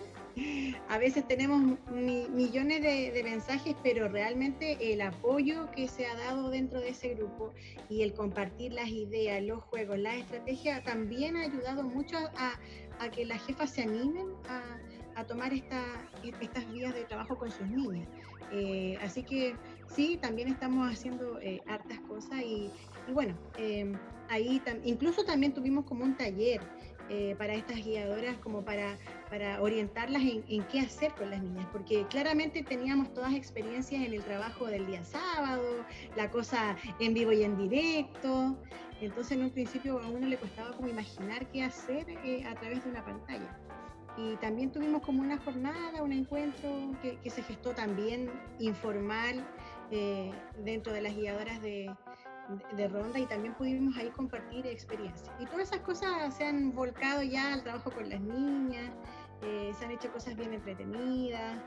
[0.88, 6.80] a veces tenemos millones de, mensajes, pero realmente el apoyo que se ha dado dentro
[6.80, 7.52] de ese grupo
[7.88, 12.58] y el compartir las ideas, los juegos, la estrategia, también ha ayudado mucho a,
[13.10, 18.08] que las jefas se animen a, tomar estas vías de trabajo con sus niñas.
[18.52, 19.54] Eh, así que
[19.94, 22.70] sí, también estamos haciendo eh, hartas cosas y,
[23.12, 23.92] bueno, em,
[24.28, 26.60] ahí incluso también tuvimos como un taller
[27.10, 28.96] eh, para estas guiadoras, como para,
[29.28, 34.22] para orientarlas en, qué hacer con las niñas, porque claramente teníamos todas experiencias en el
[34.22, 35.84] trabajo del día sábado,
[36.16, 38.56] la cosa en vivo y en directo,
[39.02, 42.82] entonces en un principio a uno le costaba como imaginar qué hacer eh, a través
[42.84, 43.60] de una pantalla.
[44.16, 46.70] Y también tuvimos como una jornada, un encuentro
[47.02, 48.30] que, que se gestó también
[48.60, 49.44] informal
[49.90, 51.94] eh, dentro de las guiadoras de,
[52.76, 55.30] de ronda y también pudimos ahí compartir experiencias.
[55.38, 58.90] Y todas esas cosas se han volcado ya al trabajo con las niñas,
[59.42, 61.58] eh, se han hecho cosas bien entretenidas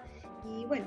[0.46, 0.86] y bueno,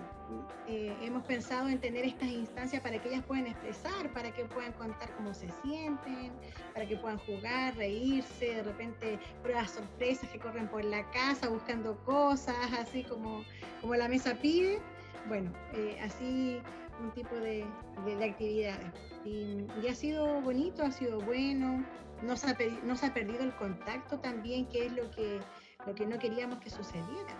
[0.66, 4.72] eh, hemos pensado en tener estas instancias para que ellas puedan expresar, para que puedan
[4.72, 6.32] contar cómo se sienten,
[6.72, 11.96] para que puedan jugar, reírse, de repente pruebas sorpresas que corren por la casa buscando
[12.04, 13.44] cosas, así como,
[13.80, 14.80] como la mesa pide.
[15.28, 16.62] Bueno, eh, así
[17.00, 17.66] un tipo de,
[18.04, 18.92] de, actividades.
[19.24, 21.84] Y, ha sido bonito, ha sido bueno,
[22.22, 25.40] no se ha, no se ha perdido el contacto también, que es lo que,
[25.86, 27.34] lo que no queríamos que sucediera.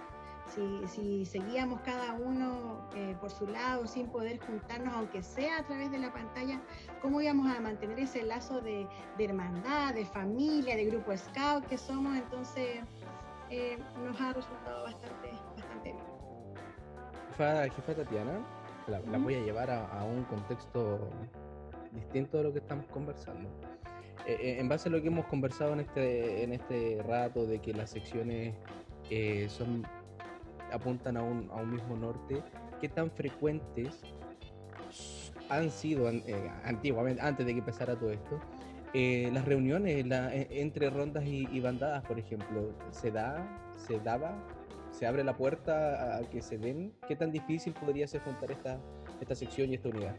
[0.46, 5.62] Si, si seguíamos cada uno eh, por su lado sin poder juntarnos, aunque sea a
[5.64, 6.60] través de la pantalla,
[7.02, 11.78] ¿cómo íbamos a mantener ese lazo de, de hermandad, de familia, de grupo scout que
[11.78, 12.16] somos?
[12.16, 12.80] Entonces,
[13.50, 16.10] eh, nos ha resultado bastante, bastante bien.
[17.36, 18.38] Jefa, Tatiana,
[18.90, 21.08] la, voy a llevar a, un contexto
[21.92, 23.48] distinto de lo que estamos conversando.
[24.26, 27.60] Eh, eh, en base a lo que hemos conversado en este, en este rato de
[27.60, 28.54] que las secciones
[29.08, 29.86] eh, son,
[30.72, 32.42] apuntan a un, a un, mismo norte,
[32.80, 34.02] ¿qué tan frecuentes
[35.48, 36.08] han sido
[36.64, 38.40] antiguamente, antes de que empezara todo esto,
[38.92, 40.04] las reuniones
[40.50, 43.44] entre rondas y, y, bandadas, por ejemplo, ¿se da,
[43.76, 44.36] se daba
[45.00, 48.78] se abre la puerta a que se den, ¿qué tan difícil podría ser juntar esta,
[49.18, 50.14] esta sección y esta unidad?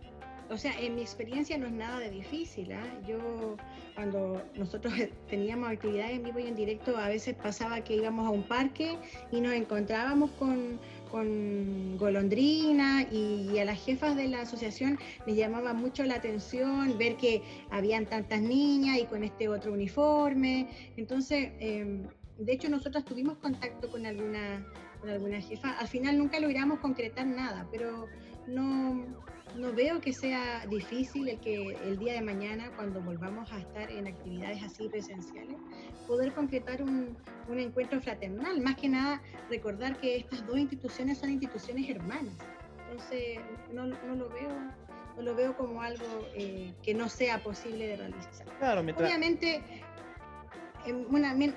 [0.50, 2.74] O sea, en mi experiencia no es nada de difícil.
[2.74, 2.84] ¿ah?
[3.08, 3.58] Yo,
[3.94, 4.92] cuando nosotros
[5.30, 8.98] teníamos actividades en vivo y en directo, a veces pasaba que íbamos a un parque
[9.32, 10.80] y nos encontrábamos con,
[11.12, 17.18] con Golondrina y, a las jefas de la asociación les llamaba mucho la atención ver
[17.18, 20.68] que habían tantas niñas y con este otro uniforme.
[20.98, 22.02] Entonces, eh,
[22.46, 24.66] de hecho, nosotros tuvimos contacto con alguna,
[25.00, 25.78] con alguna jefa.
[25.78, 28.08] Al final nunca logramos concretar nada, pero
[28.48, 29.06] no,
[29.56, 33.92] no veo que sea difícil el que el día de mañana, cuando volvamos a estar
[33.92, 35.58] en actividades así presenciales,
[36.08, 37.16] poder concretar un,
[37.48, 38.60] un, encuentro fraternal.
[38.62, 42.34] Más que nada, recordar que estas dos instituciones son instituciones hermanas.
[42.90, 43.40] Entonces,
[43.72, 44.50] no, no lo veo.
[45.18, 48.48] No lo veo como algo eh, que no sea posible de realizar.
[48.60, 49.62] Claro, Obviamente,
[50.86, 51.06] en,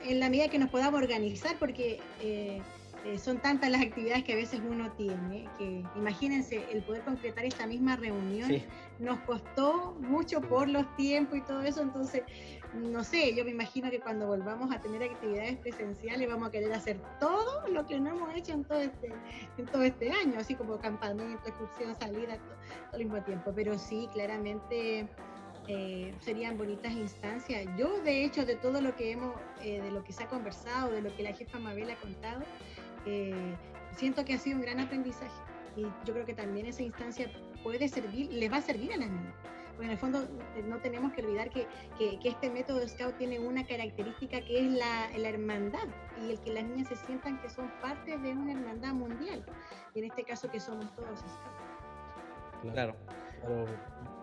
[0.04, 2.60] en la medida que nos podamos organizar, porque eh,
[3.04, 7.44] eh, son tantas las actividades que a veces uno tiene, que imagínense, el poder concretar
[7.44, 8.50] esta misma reunión
[8.98, 12.22] nos costó mucho por los tiempos y todo eso, entonces,
[12.72, 16.72] no sé, yo me imagino que cuando volvamos a tener actividades presenciales vamos a querer
[16.72, 19.12] hacer todo lo que no hemos hecho en todo este,
[19.58, 22.56] en todo este año, así como campamento, excursión, salida, todo
[22.94, 25.06] al mismo tiempo, pero sí, claramente
[25.66, 27.66] eh, serían bonitas instancias.
[27.78, 30.90] Yo, de hecho, de todo lo que hemos, eh, de lo que se ha conversado,
[30.90, 32.42] de lo que la jefa Mabel ha contado,
[33.06, 33.54] eh,
[33.92, 35.32] siento que ha sido un gran aprendizaje.
[35.76, 37.30] Y yo creo que también esa instancia
[37.62, 39.34] puede servir, les va a servir a las niñas.
[39.70, 40.28] Porque en el fondo
[40.68, 41.66] no tenemos que olvidar que,
[41.98, 45.88] que, este método Scout tiene una característica que es la, la, hermandad
[46.22, 49.44] y el que las niñas se sientan que son parte de una hermandad mundial.
[49.94, 52.72] Y en este caso que somos todos Scouts.
[52.72, 52.94] Claro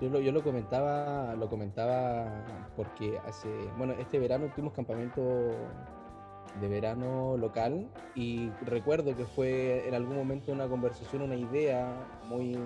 [0.02, 2.43] yo lo, yo lo comentaba, lo comentaba
[2.76, 5.22] porque hace, bueno, este verano tuvimos campamento
[6.60, 11.95] de verano local y recuerdo que fue en algún momento una conversación, una idea
[12.28, 12.58] muy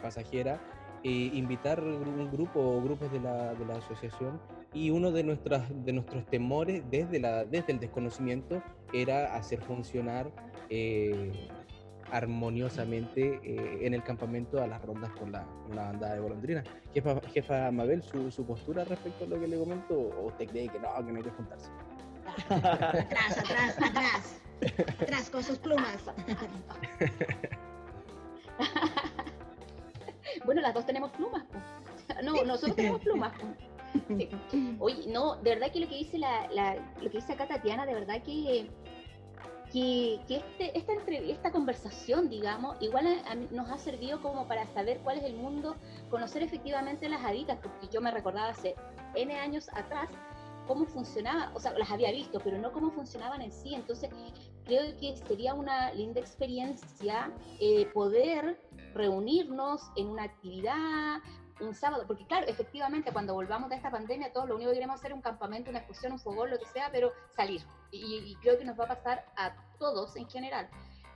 [0.00, 0.58] pasajera,
[1.04, 4.40] e invitar un grupo o grupos de la, de la, asociación
[4.72, 8.62] y uno de, nuestras, de nuestros temores desde, la, desde el desconocimiento
[8.92, 10.30] era hacer funcionar
[10.70, 11.32] eh,
[12.12, 16.62] armoniosamente eh, en el campamento a las rondas con la, banda de golondrina.
[16.92, 20.68] Jefa, jefa Mabel, su, su, postura respecto a lo que le comento, o usted cree
[20.68, 21.70] que no, que no hay que juntarse?
[22.48, 24.40] atrás, atrás, atrás.
[25.00, 26.04] Atrás con sus plumas.
[30.44, 31.44] bueno, las dos tenemos plumas.
[32.22, 33.32] No, nosotros tenemos plumas.
[34.78, 37.86] Oye, no, de verdad que lo que dice la, la, lo que dice acá Tatiana,
[37.86, 38.70] de verdad que
[39.72, 43.06] que, este, esta, esta conversación, digamos, igual
[43.50, 45.76] nos ha servido como para saber cuál es el mundo,
[46.10, 48.74] conocer efectivamente las haditas, porque yo me recordaba hace
[49.14, 50.08] N años atrás
[50.66, 53.74] cómo funcionaba, o sea, las había visto, pero no cómo funcionaban en sí.
[53.74, 54.10] Entonces,
[54.64, 58.60] creo que sería una linda experiencia eh, poder
[58.94, 61.18] reunirnos en una actividad,
[61.66, 64.98] un sábado, porque claro, efectivamente cuando volvamos de esta pandemia todos lo único que queremos
[64.98, 67.62] hacer es un campamento, una excursión, un fogón, lo que sea, pero salir.
[67.90, 70.68] Y, creo que nos va a pasar a todos en general,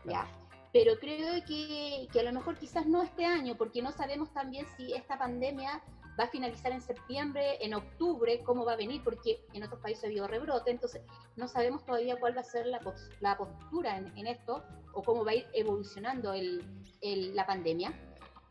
[0.05, 0.27] ¿ya?
[0.73, 4.67] Pero creo que, que, a lo mejor quizás no este año, porque no sabemos también
[4.77, 5.83] si esta pandemia
[6.19, 10.05] va a finalizar en septiembre, en octubre, cómo va a venir, porque en otros países
[10.05, 11.03] ha habido rebrote, entonces
[11.37, 12.81] no sabemos todavía cuál va a ser la,
[13.21, 16.65] la postura en, en, esto o cómo va a ir evolucionando el,
[17.01, 17.93] el, la pandemia.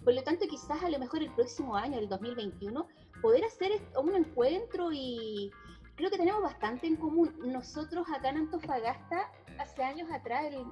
[0.05, 2.87] Por lo tanto, quizás a lo mejor el próximo año, el 2021,
[3.23, 5.51] poder hacer un encuentro y
[5.95, 7.35] creo que tenemos bastante en común.
[7.43, 10.63] Nosotros acá en Antofagasta, hace años atrás, el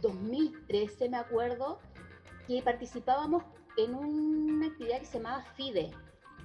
[0.00, 1.80] 2013 me acuerdo,
[2.46, 3.42] que participábamos
[3.76, 5.90] en una actividad que se llamaba FIDE,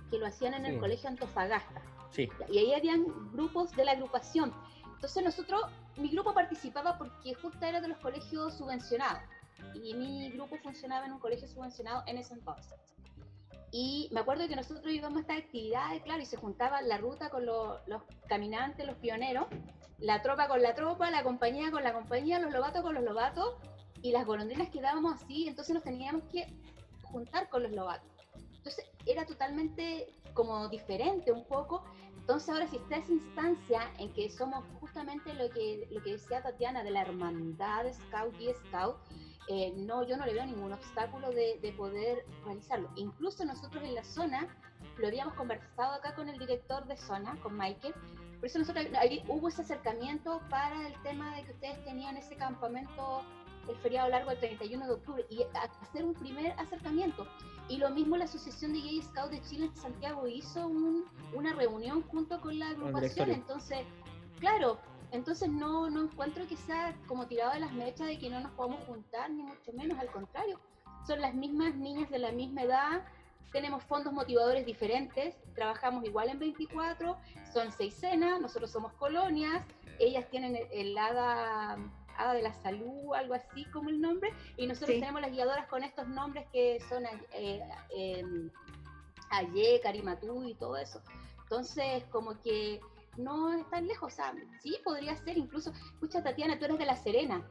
[0.09, 1.83] que lo hacían en el Colegio Antofagasta.
[2.09, 2.27] Sí.
[2.49, 4.51] Y ahí habían grupos de la agrupación.
[4.95, 5.61] Entonces nosotros,
[5.97, 9.21] mi grupo participaba porque justo era de los colegios subvencionados
[9.73, 12.79] y mi grupo funcionaba en un colegio subvencionado en ese entonces.
[13.71, 17.29] Y me acuerdo que nosotros íbamos a estas actividades, claro, y se juntaba la ruta
[17.29, 19.45] con los, los caminantes, los pioneros,
[19.99, 23.55] la tropa con la tropa, la compañía con la compañía, los lobatos con los lobatos,
[24.01, 26.47] y las golondrinas quedábamos así, entonces nos teníamos que
[27.03, 28.09] juntar con los lobatos.
[28.57, 31.83] Entonces era totalmente como diferente un poco.
[32.17, 36.41] Entonces ahora si está esa instancia en que somos justamente lo que, lo que decía
[36.41, 38.97] Tatiana de la hermandad Scout y Scout,
[39.49, 42.89] eh, no, yo no le veo ningún obstáculo de, de, poder realizarlo.
[42.95, 44.47] Incluso nosotros en la zona,
[44.97, 47.93] lo habíamos conversado acá con el director de zona, con Michael,
[48.39, 52.35] por eso nosotros, ahí hubo ese acercamiento para el tema de que ustedes tenían ese
[52.35, 53.21] campamento
[53.67, 55.43] el feriado largo del 31 de octubre y
[55.81, 57.27] hacer un primer acercamiento.
[57.67, 61.53] Y lo mismo la Asociación de Gay Scouts de Chile en Santiago hizo un, una
[61.53, 63.29] reunión junto con la agrupación.
[63.29, 63.79] Entonces,
[64.39, 64.79] claro,
[65.11, 68.51] entonces no, no encuentro que sea como tirado de las mechas de que no nos
[68.51, 70.59] podamos juntar, ni mucho menos, al contrario.
[71.07, 73.03] Son las mismas niñas de la misma edad,
[73.51, 77.17] tenemos fondos motivadores diferentes, trabajamos igual en 24,
[77.53, 79.63] son seis cenas, nosotros somos colonias,
[79.97, 81.77] ellas tienen el, hada,
[82.17, 85.83] hada, de la salud, algo así como el nombre, y nosotros tenemos las guiadoras con
[85.83, 87.61] estos nombres que son eh,
[87.95, 88.49] eh,
[89.31, 91.01] Aye, Carimatú y todo eso.
[91.43, 92.79] Entonces, como que
[93.17, 94.13] no es tan lejos.
[94.13, 95.71] O sea, sí, podría ser incluso.
[95.93, 97.43] Escucha, Tatiana, tú eres de La Serena.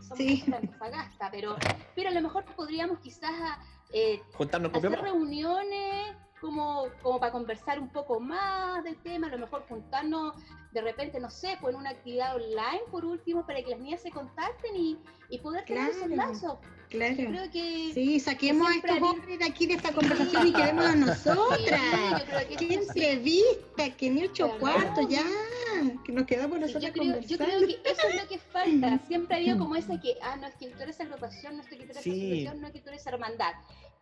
[0.00, 0.44] Somos sí.
[0.46, 1.56] de Antofagasta, pero,
[1.94, 3.58] pero a lo mejor podríamos quizás
[3.92, 9.38] eh, Juntarnos hacer reuniones como, como para conversar un poco más del tema, a lo
[9.38, 10.34] mejor juntarnos
[10.72, 14.02] de repente, no sé, pues en una actividad online por último, para que las niñas
[14.02, 14.98] se contacten y,
[15.30, 16.58] y poder tener claro, esos lazos.
[16.94, 17.16] Claro.
[17.16, 20.94] Creo que sí, saquemos a estos hombres de aquí de esta conversación y quedemos a
[20.94, 21.80] nosotras.
[22.48, 23.90] Sí, que ¿Qué entrevista?
[23.96, 25.24] Que ni ocho cuartos ya.
[26.04, 29.00] Que nos quedamos nosotros yo creo, yo creo que eso es lo que falta.
[29.08, 31.68] Siempre ha habido como esa que, ah, no es que tú eres agrupación, no es
[31.68, 32.10] que tú eres sí.
[32.10, 33.54] asociación, no es que tú eres hermandad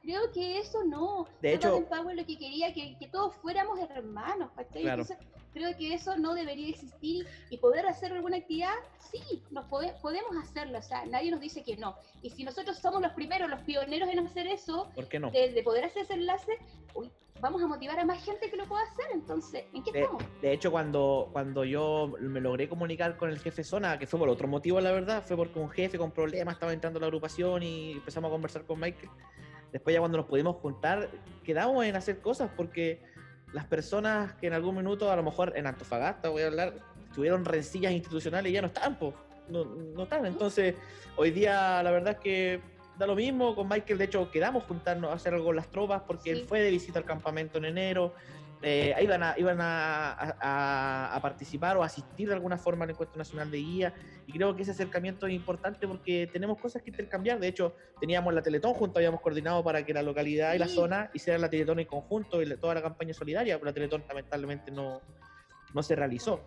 [0.02, 1.26] creo que eso no.
[1.40, 5.02] De hecho, Power lo que quería que, que todos fuéramos hermanos, Claro.
[5.02, 5.16] Entonces,
[5.52, 10.36] creo que eso no debería existir y poder hacer alguna actividad, sí, nos pode, podemos
[10.42, 11.96] hacerlo, o sea, nadie nos dice que no.
[12.22, 15.30] Y si nosotros somos los primeros, los pioneros en hacer eso, ¿por qué no?
[15.30, 16.58] De, de poder hacer ese enlace,
[16.94, 20.00] uy, vamos a motivar a más gente que lo pueda hacer, entonces, ¿en qué de,
[20.02, 20.24] estamos?
[20.40, 24.28] De hecho, cuando, cuando yo me logré comunicar con el jefe zona, que fue por
[24.28, 27.62] otro motivo, la verdad, fue porque un jefe con problemas estaba entrando a la agrupación
[27.62, 29.10] y empezamos a conversar con Michael
[29.72, 31.08] después ya cuando nos pudimos juntar,
[31.44, 33.00] quedamos en hacer cosas porque
[33.52, 36.74] las personas que en algún minuto, a lo mejor en Antofagasta, voy a hablar,
[37.14, 39.14] tuvieron rencillas institucionales y ya no están, pues,
[39.48, 40.24] no, no están.
[40.26, 40.74] Entonces,
[41.16, 42.60] hoy día la verdad es que
[42.98, 46.02] da lo mismo, con Michael de hecho quedamos juntarnos a hacer algo con las tropas
[46.06, 46.40] porque sí.
[46.40, 48.14] él fue de visita al campamento en enero,
[48.62, 53.18] eh, iban, a, iban a, a, a, participar o asistir de alguna forma al Encuentro
[53.18, 53.94] Nacional de Guía
[54.26, 57.40] y creo que ese acercamiento es importante porque tenemos cosas que intercambiar.
[57.40, 61.10] De hecho, teníamos la Teletón junto, habíamos coordinado para que la localidad y la zona
[61.12, 65.00] hicieran la Teletón en conjunto y toda la campaña solidaria, pero la Teletón lamentablemente no,
[65.74, 66.40] no se realizó.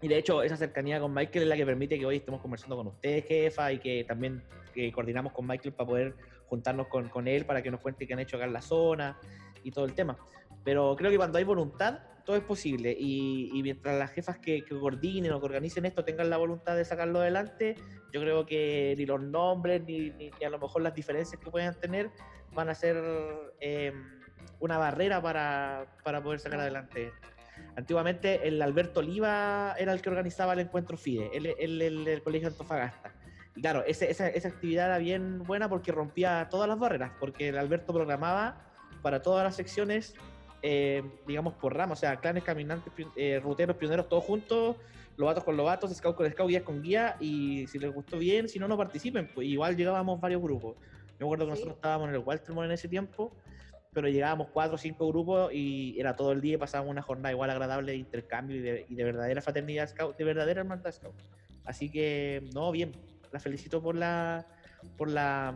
[0.00, 2.76] Y de hecho, esa cercanía con Michael es la que permite que hoy estemos conversando
[2.76, 4.42] con ustedes, jefa, y que también
[4.74, 6.14] que coordinamos con Michael para poder
[6.46, 9.18] juntarnos con, con él para que nos cuente qué han hecho acá en la zona
[9.62, 10.18] y todo el tema.
[10.64, 12.96] Pero creo que cuando hay voluntad, todo es posible.
[12.98, 16.76] Y, y mientras las jefas que, que, coordinen o que organicen esto tengan la voluntad
[16.76, 17.76] de sacarlo adelante,
[18.12, 21.50] yo creo que ni los nombres, ni, ni, ni a lo mejor las diferencias que
[21.50, 22.10] puedan tener
[22.54, 23.02] van a ser
[23.60, 23.92] eh,
[24.60, 27.12] una barrera para, para, poder sacar adelante
[27.76, 33.12] Antiguamente el Alberto Oliva era el que organizaba el encuentro FIDE, el, el, Colegio Antofagasta.
[33.56, 37.58] Y claro, esa, esa, actividad era bien buena porque rompía todas las barreras, porque el
[37.58, 38.66] Alberto programaba
[39.00, 40.14] para todas las secciones,
[40.62, 44.76] eh, digamos, por rama, o sea, clanes, caminantes, eh, ruteros, pioneros, todos juntos,
[45.16, 48.58] lobatos con lobatos, scout con scout, guías con guía, y si les gustó bien, si
[48.58, 50.76] no, no participen, pues igual llegábamos varios grupos.
[51.18, 53.36] Yo me acuerdo que nosotros estábamos en el Waltermore en ese tiempo,
[53.92, 57.32] pero llegábamos cuatro o cinco grupos y era todo el día y pasábamos una jornada
[57.32, 61.14] igual agradable de intercambio y de, y de verdadera fraternidad scout, de verdadera hermandad scout.
[61.64, 62.92] Así que, no, bien,
[63.32, 64.46] la felicito por la,
[64.96, 65.54] por la,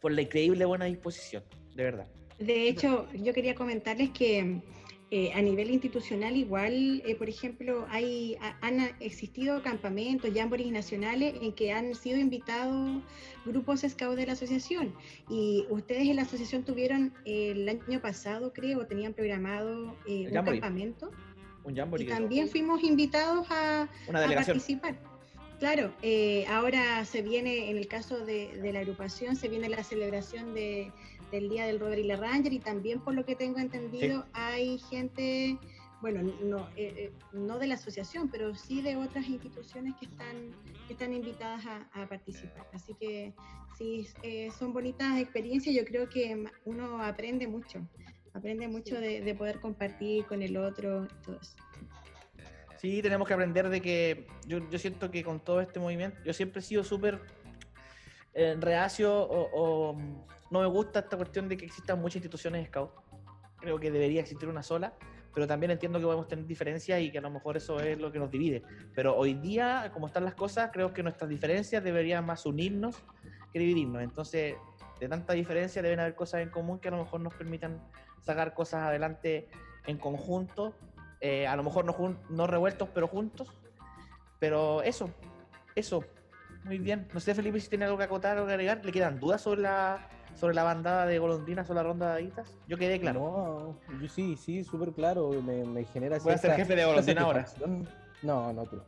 [0.00, 1.44] por la increíble buena disposición,
[1.74, 2.06] de verdad.
[2.38, 4.60] De hecho, yo quería comentarles que
[5.12, 11.52] eh, a nivel institucional igual, eh, por ejemplo, hay, han existido campamentos, jamborees nacionales en
[11.52, 13.02] que han sido invitados
[13.44, 14.92] grupos scouts de la asociación
[15.30, 21.12] y ustedes en la asociación tuvieron el año pasado, creo, tenían programado eh, un campamento.
[21.62, 22.04] Un jamboree.
[22.04, 24.98] Y también fuimos invitados a, participar.
[25.60, 25.92] Claro,
[26.50, 30.92] ahora se viene, en el caso de, de la agrupación, se viene la celebración de
[31.36, 35.58] del Día del la Ranger y también por lo que tengo entendido hay gente,
[36.00, 40.50] bueno, no, eh, eh, no de la asociación, pero sí de otras instituciones que están,
[40.88, 42.66] están invitadas a, participar.
[42.72, 43.34] Así que
[43.76, 47.86] sí, eh, son bonitas experiencias, yo creo que uno aprende mucho,
[48.32, 51.56] aprende mucho de, poder compartir con el otro, todo eso.
[52.78, 56.32] Sí, tenemos que aprender de que yo, yo siento que con todo este movimiento, yo
[56.32, 57.20] siempre he sido súper
[58.60, 59.96] reacio o
[60.50, 62.90] no me gusta esta cuestión de que existan muchas instituciones scout.
[63.58, 64.92] Creo que debería existir una sola,
[65.34, 68.12] pero también entiendo que podemos tener diferencias y que a lo mejor eso es lo
[68.12, 68.62] que nos divide.
[68.94, 73.02] Pero hoy día, como están las cosas, creo que nuestras diferencias deberían más unirnos
[73.52, 74.02] que dividirnos.
[74.02, 74.54] Entonces,
[75.00, 77.82] de tanta diferencia deben haber cosas en común que a lo mejor nos permitan
[78.22, 79.48] sacar cosas adelante
[79.86, 80.74] en conjunto,
[81.20, 83.48] eh, a lo mejor no, no revueltos, pero juntos.
[84.38, 85.10] Pero eso,
[85.74, 86.04] eso,
[86.64, 87.08] muy bien.
[87.14, 88.84] No sé, Felipe, si tiene algo que acotar o agregar.
[88.84, 92.56] ¿Le quedan dudas sobre la, sobre la bandada de golondrinas o la ronda de aditas?
[92.68, 93.76] Yo quedé claro.
[93.88, 95.30] No, yo sí, sí, súper claro.
[95.42, 97.46] Me, me genera Voy a ser jefe de golondrina ahora.
[98.22, 98.80] No, no, tú.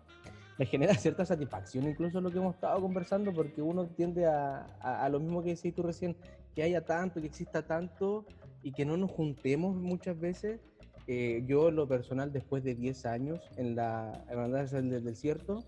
[0.59, 5.09] Me genera cierta satisfacción incluso lo que hemos estado conversando porque uno tiende a, a,
[5.09, 6.17] lo mismo que decís tú recién,
[6.55, 8.25] que haya tanto, que exista tanto
[8.63, 10.61] y que no nos juntemos muchas veces.
[11.07, 15.65] Eh, yo, lo personal, después de 10 años en la Hermandad del Desierto,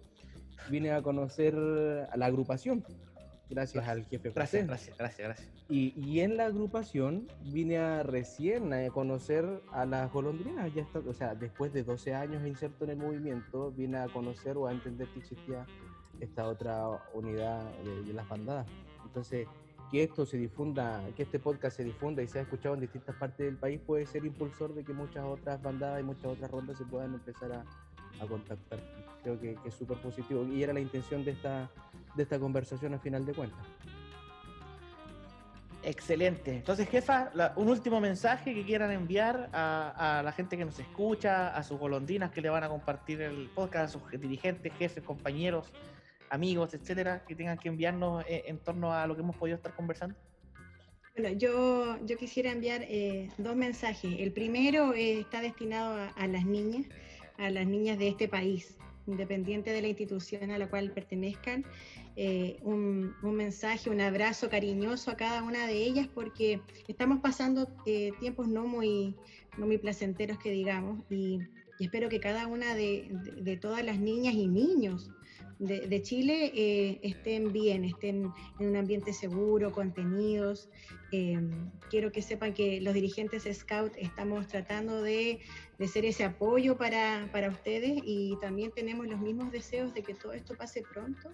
[0.68, 1.54] vine a conocer
[2.10, 2.84] a la agrupación
[3.51, 5.48] gracias al jefe Gracias, gracias, gracias, gracias.
[5.68, 11.01] Y, y, en la agrupación vine a recién a conocer a las golondrinas, ya está,
[11.01, 14.72] o sea, después de 12 años inserto en el movimiento, vine a conocer o a
[14.72, 15.66] entender que existía
[16.20, 18.66] esta otra unidad de, las bandadas.
[19.05, 19.46] Entonces,
[19.90, 23.46] que esto se difunda, que este podcast se difunda y sea escuchado en distintas partes
[23.46, 26.84] del país puede ser impulsor de que muchas otras bandadas y muchas otras rondas se
[26.84, 27.64] puedan empezar a,
[28.20, 28.80] a contactar.
[29.22, 31.70] Creo que, que es súper positivo y era la intención de esta,
[32.14, 33.66] de esta conversación al final de cuentas.
[35.82, 36.56] Excelente.
[36.56, 41.62] Entonces, jefa, un último mensaje que quieran enviar a, la gente que nos escucha, a
[41.62, 45.72] sus golondrinas que le van a compartir el podcast, a sus dirigentes, jefes, compañeros,
[46.28, 49.74] amigos, etcétera, que tengan que enviarnos eh, en, torno a lo que hemos podido estar
[49.74, 50.16] conversando.
[51.16, 54.16] Bueno, yo, yo quisiera enviar eh, dos mensajes.
[54.18, 56.86] El primero eh, está destinado a las niñas,
[57.41, 58.76] a las niñas de este país
[59.07, 61.64] independiente de la institución a la cual pertenezcan,
[62.16, 68.12] eh, un, mensaje, un abrazo cariñoso a cada una de ellas porque estamos pasando eh,
[68.20, 69.16] tiempos no muy,
[69.59, 71.41] no muy placenteros que digamos y,
[71.78, 75.11] espero que cada una de, todas las niñas y niños
[75.59, 80.68] de, Chile eh, estén bien, estén en un ambiente seguro, contenidos.
[81.88, 85.40] Quiero que sepan que los dirigentes Scout estamos tratando de
[85.80, 90.12] de ser ese apoyo para, para, ustedes y también tenemos los mismos deseos de que
[90.12, 91.32] todo esto pase pronto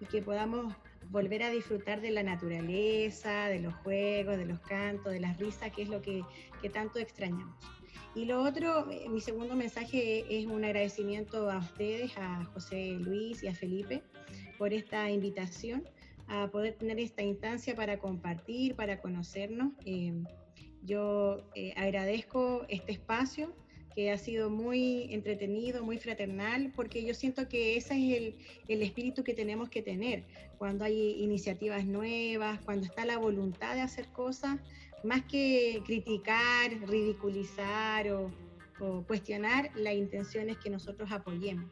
[0.00, 0.74] y que podamos
[1.10, 5.70] volver a disfrutar de la naturaleza, de los juegos, de los cantos, de las risas,
[5.72, 6.22] que es lo que,
[6.62, 7.54] que tanto extrañamos.
[8.14, 13.42] Y lo otro, eh, mi segundo mensaje es un agradecimiento a ustedes, a José Luis
[13.42, 14.02] y a Felipe,
[14.56, 15.84] por esta invitación
[16.28, 19.72] a poder tener esta instancia para compartir, para conocernos.
[19.84, 20.22] Eh,
[20.82, 23.54] yo eh, agradezco este espacio
[23.94, 28.36] que ha sido muy entretenido, muy fraternal, porque yo siento que ese es el,
[28.68, 30.24] el, espíritu que tenemos que tener
[30.56, 34.58] cuando hay iniciativas nuevas, cuando está la voluntad de hacer cosas,
[35.04, 38.30] más que criticar, ridiculizar o,
[39.06, 41.70] cuestionar, la intención es que nosotros apoyemos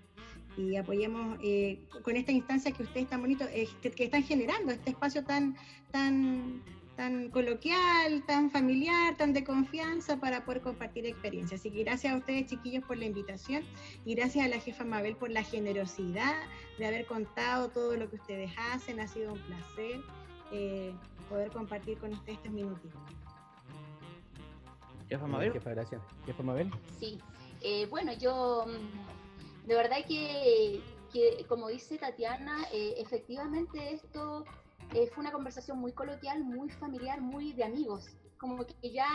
[0.61, 4.91] y apoyemos eh, con esta instancia que ustedes tan bonito, eh, que, están generando, este
[4.91, 5.57] espacio tan,
[5.91, 6.63] tan
[7.01, 11.61] tan coloquial, tan familiar, tan de confianza para poder compartir experiencias.
[11.61, 13.63] Así que gracias a ustedes, chiquillos, por la invitación
[14.05, 16.35] y gracias a la jefa Mabel por la generosidad
[16.79, 19.01] de haber contado todo lo que ustedes hacen.
[19.01, 20.03] Ha sido un placer
[20.53, 20.93] eh,
[21.31, 23.01] poder compartir con ustedes estos minutitos.
[25.09, 25.53] Jefa Mabel.
[25.55, 26.03] Jefa, gracias.
[26.27, 26.71] Jefa Mabel.
[26.99, 27.19] Sí,
[27.63, 29.20] eh, bueno, yo mm,
[29.67, 30.83] de verdad que,
[31.13, 34.45] que como dice Tatiana, eh, efectivamente esto
[34.95, 38.09] eh, fue una conversación muy coloquial, muy familiar, muy de amigos.
[38.39, 39.07] Como que ya,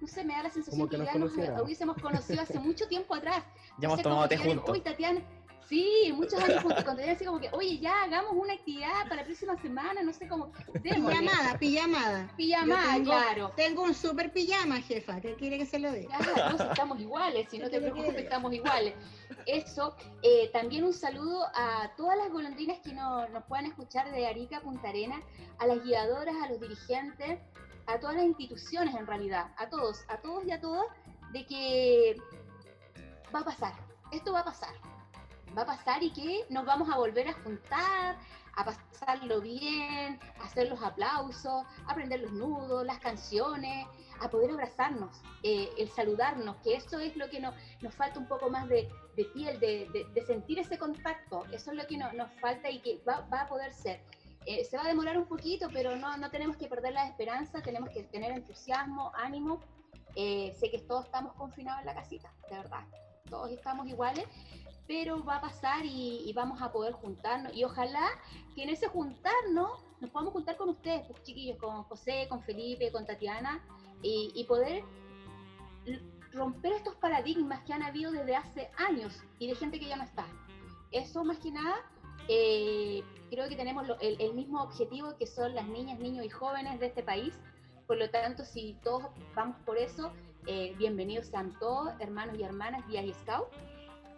[0.00, 1.32] no sé, me da la sensación que, ya nos
[1.62, 3.44] hubiésemos conocido hace mucho tiempo atrás.
[3.78, 4.70] Ya hemos tomado té juntos.
[4.70, 5.20] Uy, Tatiana,
[5.68, 9.24] Sí, muchos años juntos, cuando así como que, oye, ya hagamos una actividad para la
[9.24, 10.52] próxima semana, no sé cómo.
[10.80, 12.30] Pijamada, pijamada.
[12.36, 13.52] Pijamada, claro.
[13.56, 16.06] Tengo un super pijama, jefa, ¿qué quiere que se lo dé?
[16.06, 18.94] Claro, no, estamos iguales, si no te preocupes, estamos iguales.
[19.46, 24.60] Eso, eh, también un saludo a todas las golondrinas que nos puedan escuchar de Arica,
[24.60, 25.20] Punta Arena,
[25.58, 27.40] a las guiadoras, a los dirigentes,
[27.86, 30.86] a todas las instituciones en realidad, a todos, a todos y a todas,
[31.32, 32.16] de que
[33.34, 33.72] va a pasar,
[34.12, 34.95] esto va a pasar
[35.56, 38.18] va a pasar y que nos vamos a volver a juntar,
[38.56, 43.86] a pasarlo bien, a hacer los aplausos, a aprender los nudos, las canciones,
[44.20, 48.50] a poder abrazarnos, eh, el saludarnos, que eso es lo que nos falta un poco
[48.50, 48.88] más de,
[49.34, 53.46] piel, de, sentir ese contacto, eso es lo que nos falta y que va, a
[53.46, 54.00] poder ser.
[54.46, 57.62] Eh, se va a demorar un poquito, pero no, no tenemos que perder la esperanza,
[57.62, 59.60] tenemos que tener entusiasmo, ánimo.
[60.14, 62.84] Eh, sé que todos estamos confinados en la casita, de verdad,
[63.28, 64.24] todos estamos iguales,
[64.86, 67.54] pero va a pasar y, vamos a poder juntarnos.
[67.54, 68.08] Y ojalá
[68.54, 72.92] que en ese juntarnos nos podamos juntar con ustedes, pues, chiquillos, con José, con Felipe,
[72.92, 73.64] con Tatiana,
[74.02, 74.84] y, poder
[76.32, 80.04] romper estos paradigmas que han habido desde hace años y de gente que ya no
[80.04, 80.26] está.
[80.92, 81.76] Eso más que nada,
[82.28, 86.86] eh, creo que tenemos el, mismo objetivo que son las niñas, niños y jóvenes de
[86.86, 87.34] este país.
[87.86, 90.12] Por lo tanto, si todos vamos por eso,
[90.46, 93.48] eh, bienvenidos sean todos, hermanos y hermanas, Guía y Scout.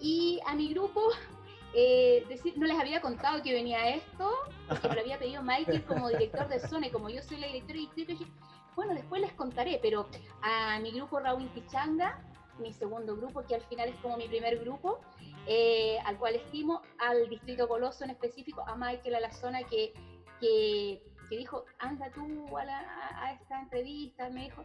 [0.01, 1.11] Y a mi grupo,
[1.75, 4.31] eh, decir, no les había contado que venía esto,
[4.69, 7.47] porque me lo había pedido Michael como director de zona, y como yo soy la
[7.49, 8.27] directora y dije,
[8.77, 10.09] bueno, después les contaré, pero
[10.43, 12.23] a mi grupo Raúl Pichanga,
[12.59, 15.01] mi segundo grupo, que al final es como mi primer grupo,
[15.47, 19.93] eh, al cual estimo, al Distrito Coloso en específico, a Michael, a la zona que,
[20.41, 22.63] que, dijo, anda tú a,
[23.25, 24.65] a, esta entrevista, me dijo,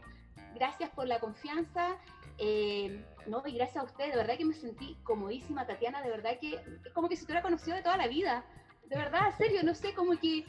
[0.54, 1.98] gracias por la confianza,
[2.38, 6.38] eh, no, y gracias a usted, de verdad que me sentí comodísima, Tatiana, de verdad
[6.40, 6.60] que
[6.94, 8.44] como que si te hubiera conocido de toda la vida.
[8.90, 10.46] De verdad, en serio, no sé, como que.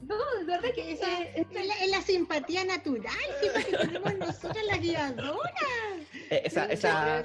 [0.00, 0.92] No, de verdad que.
[0.92, 5.52] Esa, es, la, simpatía natural, que tenemos nosotras las guiadoras.
[6.30, 7.24] Eh, esa, esa,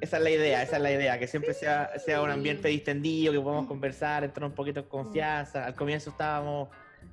[0.00, 3.32] esa es la idea, esa es la idea, que siempre sea, sea un ambiente distendido,
[3.32, 5.66] que podamos conversar, entrar un poquito en confianza.
[5.66, 6.68] Al comienzo estábamos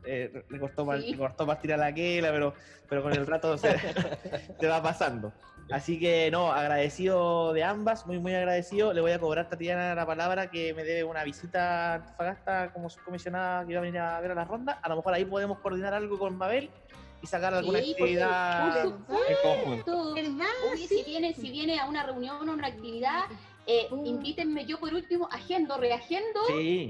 [0.05, 2.53] eh, le, costó más, costó más tirar la quela, pero,
[2.87, 3.75] pero con el rato se,
[4.59, 5.33] se, va pasando.
[5.69, 8.93] Así que no, agradecido de ambas, muy muy agradecido.
[8.93, 12.71] Le voy a cobrar a Tatiana la palabra que me debe una visita a Antofagasta
[12.71, 14.79] como subcomisionada que iba a venir a ver a la ronda.
[14.81, 16.69] A lo mejor ahí podemos coordinar algo con Mabel
[17.21, 18.93] y sacar alguna actividad en
[19.43, 20.15] conjunto.
[20.77, 23.25] si, viene, si viene a una reunión o una actividad,
[23.67, 26.39] eh, invítenme yo por último, agendo, reagendo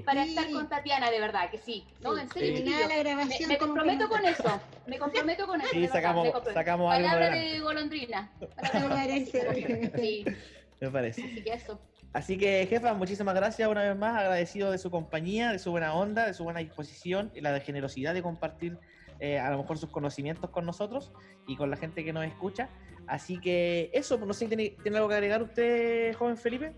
[0.06, 1.84] para estar con Tatiana, de verdad, que sí.
[2.02, 4.62] No, en serio, la grabación me, comprometo con eso.
[4.86, 5.72] Me comprometo con eso.
[5.72, 7.08] Sí, sacamos, sacamos algo.
[7.08, 8.32] Palabra de golondrina.
[8.76, 9.92] Me parece.
[9.98, 10.26] Sí.
[10.80, 11.24] Me parece.
[11.24, 11.80] Así que eso.
[12.14, 14.16] Así que, jefa, muchísimas gracias una vez más.
[14.20, 18.14] Agradecido de su compañía, de su buena onda, de su buena disposición y la generosidad
[18.14, 18.78] de compartir
[19.20, 21.12] eh, a lo mejor sus conocimientos con nosotros
[21.48, 22.70] y con la gente que nos escucha.
[23.08, 26.74] Así que eso, no sé, ¿tiene, ¿tiene algo que agregar usted, joven Felipe?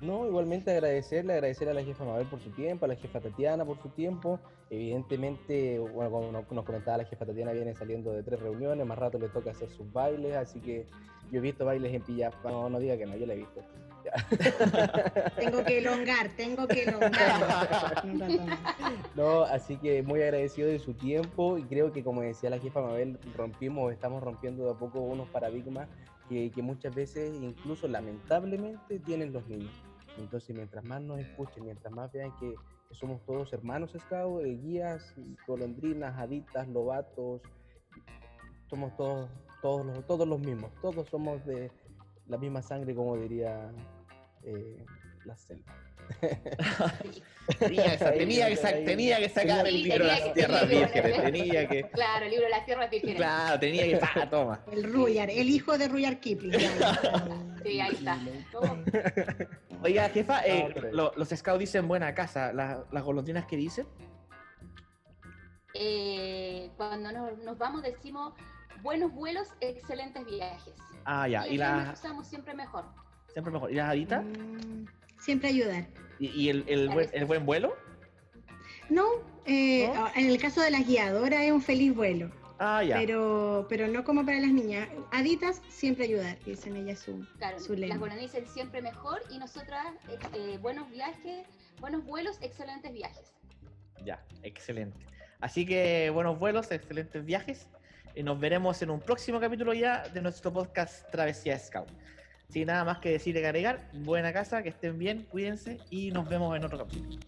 [0.00, 3.64] No, igualmente agradecerle, agradecer a la jefa Mabel por su tiempo, a la jefa Tatiana
[3.64, 4.40] por su tiempo.
[4.68, 9.18] Evidentemente, bueno, como nos comentaba la jefa Tatiana, viene saliendo de tres reuniones, más rato
[9.20, 10.86] le toca hacer sus bailes, así que
[11.30, 13.62] yo he visto bailes en pijama, no, no diga que no, yo la he visto.
[15.36, 18.04] tengo que elongar, tengo que elongar.
[19.14, 22.80] no, así que muy agradecido de su tiempo y creo que como decía la jefa
[22.80, 25.88] Mabel, rompimos, estamos rompiendo de a poco unos paradigmas
[26.28, 29.72] que, que muchas veces, incluso lamentablemente, tienen los niños.
[30.18, 32.54] Entonces, mientras más nos escuchen, mientras más vean que,
[32.92, 35.14] somos todos hermanos scout, eh, guías,
[35.46, 37.40] golondrinas, haditas, lobatos,
[38.68, 39.30] somos todos,
[39.60, 41.70] todos, los, todos los mismos, todos somos de
[42.32, 43.70] la misma sangre, como diría
[44.42, 44.84] eh,
[45.24, 45.72] la selva.
[47.58, 48.04] tenía, que,
[48.84, 51.22] tenía, que, sacar el libro de las tierras vírgenes.
[51.22, 51.82] Tenía que.
[51.90, 53.16] Claro, el libro de las tierras vírgenes.
[53.16, 54.00] Claro, tenía que.
[54.02, 54.64] Ah, toma.
[54.72, 56.58] El Ruyar, el hijo de Ruyar Kipling.
[57.64, 58.18] sí, ahí está.
[59.82, 62.52] Oiga, jefa, eh, los scouts dicen buena casa.
[62.52, 63.86] ¿Las golondrinas que dicen?
[65.74, 68.34] eh, cuando nos, nos vamos decimos
[68.82, 70.74] buenos vuelos, excelentes viajes.
[71.04, 71.46] Ah, ya.
[71.46, 72.84] Y, ¿Y aquí las usamos siempre mejor.
[73.32, 73.70] siempre mejor.
[73.70, 74.24] ¿Y las haditas?
[74.24, 74.84] Mm,
[75.18, 75.86] siempre ayudar.
[76.18, 77.74] ¿Y, y el, el, buen, el buen vuelo?
[78.88, 79.06] No,
[79.46, 80.08] eh, ¿No?
[80.14, 82.96] en el caso de las guiadoras es un feliz vuelo, Ah, ya.
[82.96, 84.88] pero, pero no como para las niñas.
[85.10, 87.88] Haditas, siempre ayudar, dicen ellas su, Claro, su lema.
[87.88, 91.46] las golondrinas dicen siempre mejor y nosotras eh, eh, buenos viajes,
[91.80, 93.32] buenos vuelos, excelentes viajes.
[94.04, 94.98] Ya, excelente.
[95.40, 97.66] Así que buenos vuelos, excelentes viajes.
[98.14, 101.88] Y nos veremos en un próximo capítulo ya de nuestro podcast Travesía Scout.
[102.48, 106.28] Sin nada más que decir y agregar, buena casa, que estén bien, cuídense y nos
[106.28, 107.18] vemos en otro capítulo.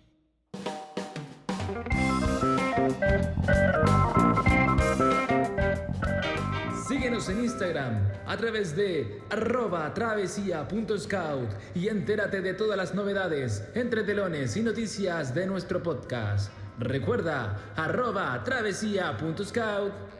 [6.86, 14.02] Síguenos en Instagram a través de arroba travesía.scout y entérate de todas las novedades, entre
[14.02, 16.52] telones y noticias de nuestro podcast.
[16.78, 20.13] Recuerda, arroba travesía.scout.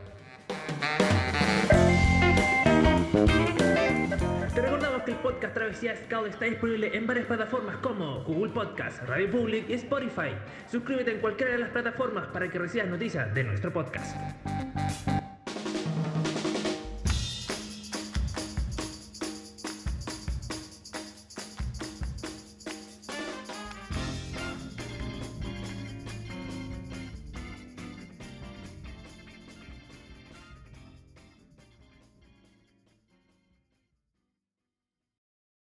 [4.55, 9.03] Te recordamos que el podcast Travesía Scout está disponible en varias plataformas como Google Podcast,
[9.09, 10.31] Radio Public y Spotify.
[10.71, 14.17] Suscríbete en cualquiera de las plataformas para que recibas noticias de nuestro podcast.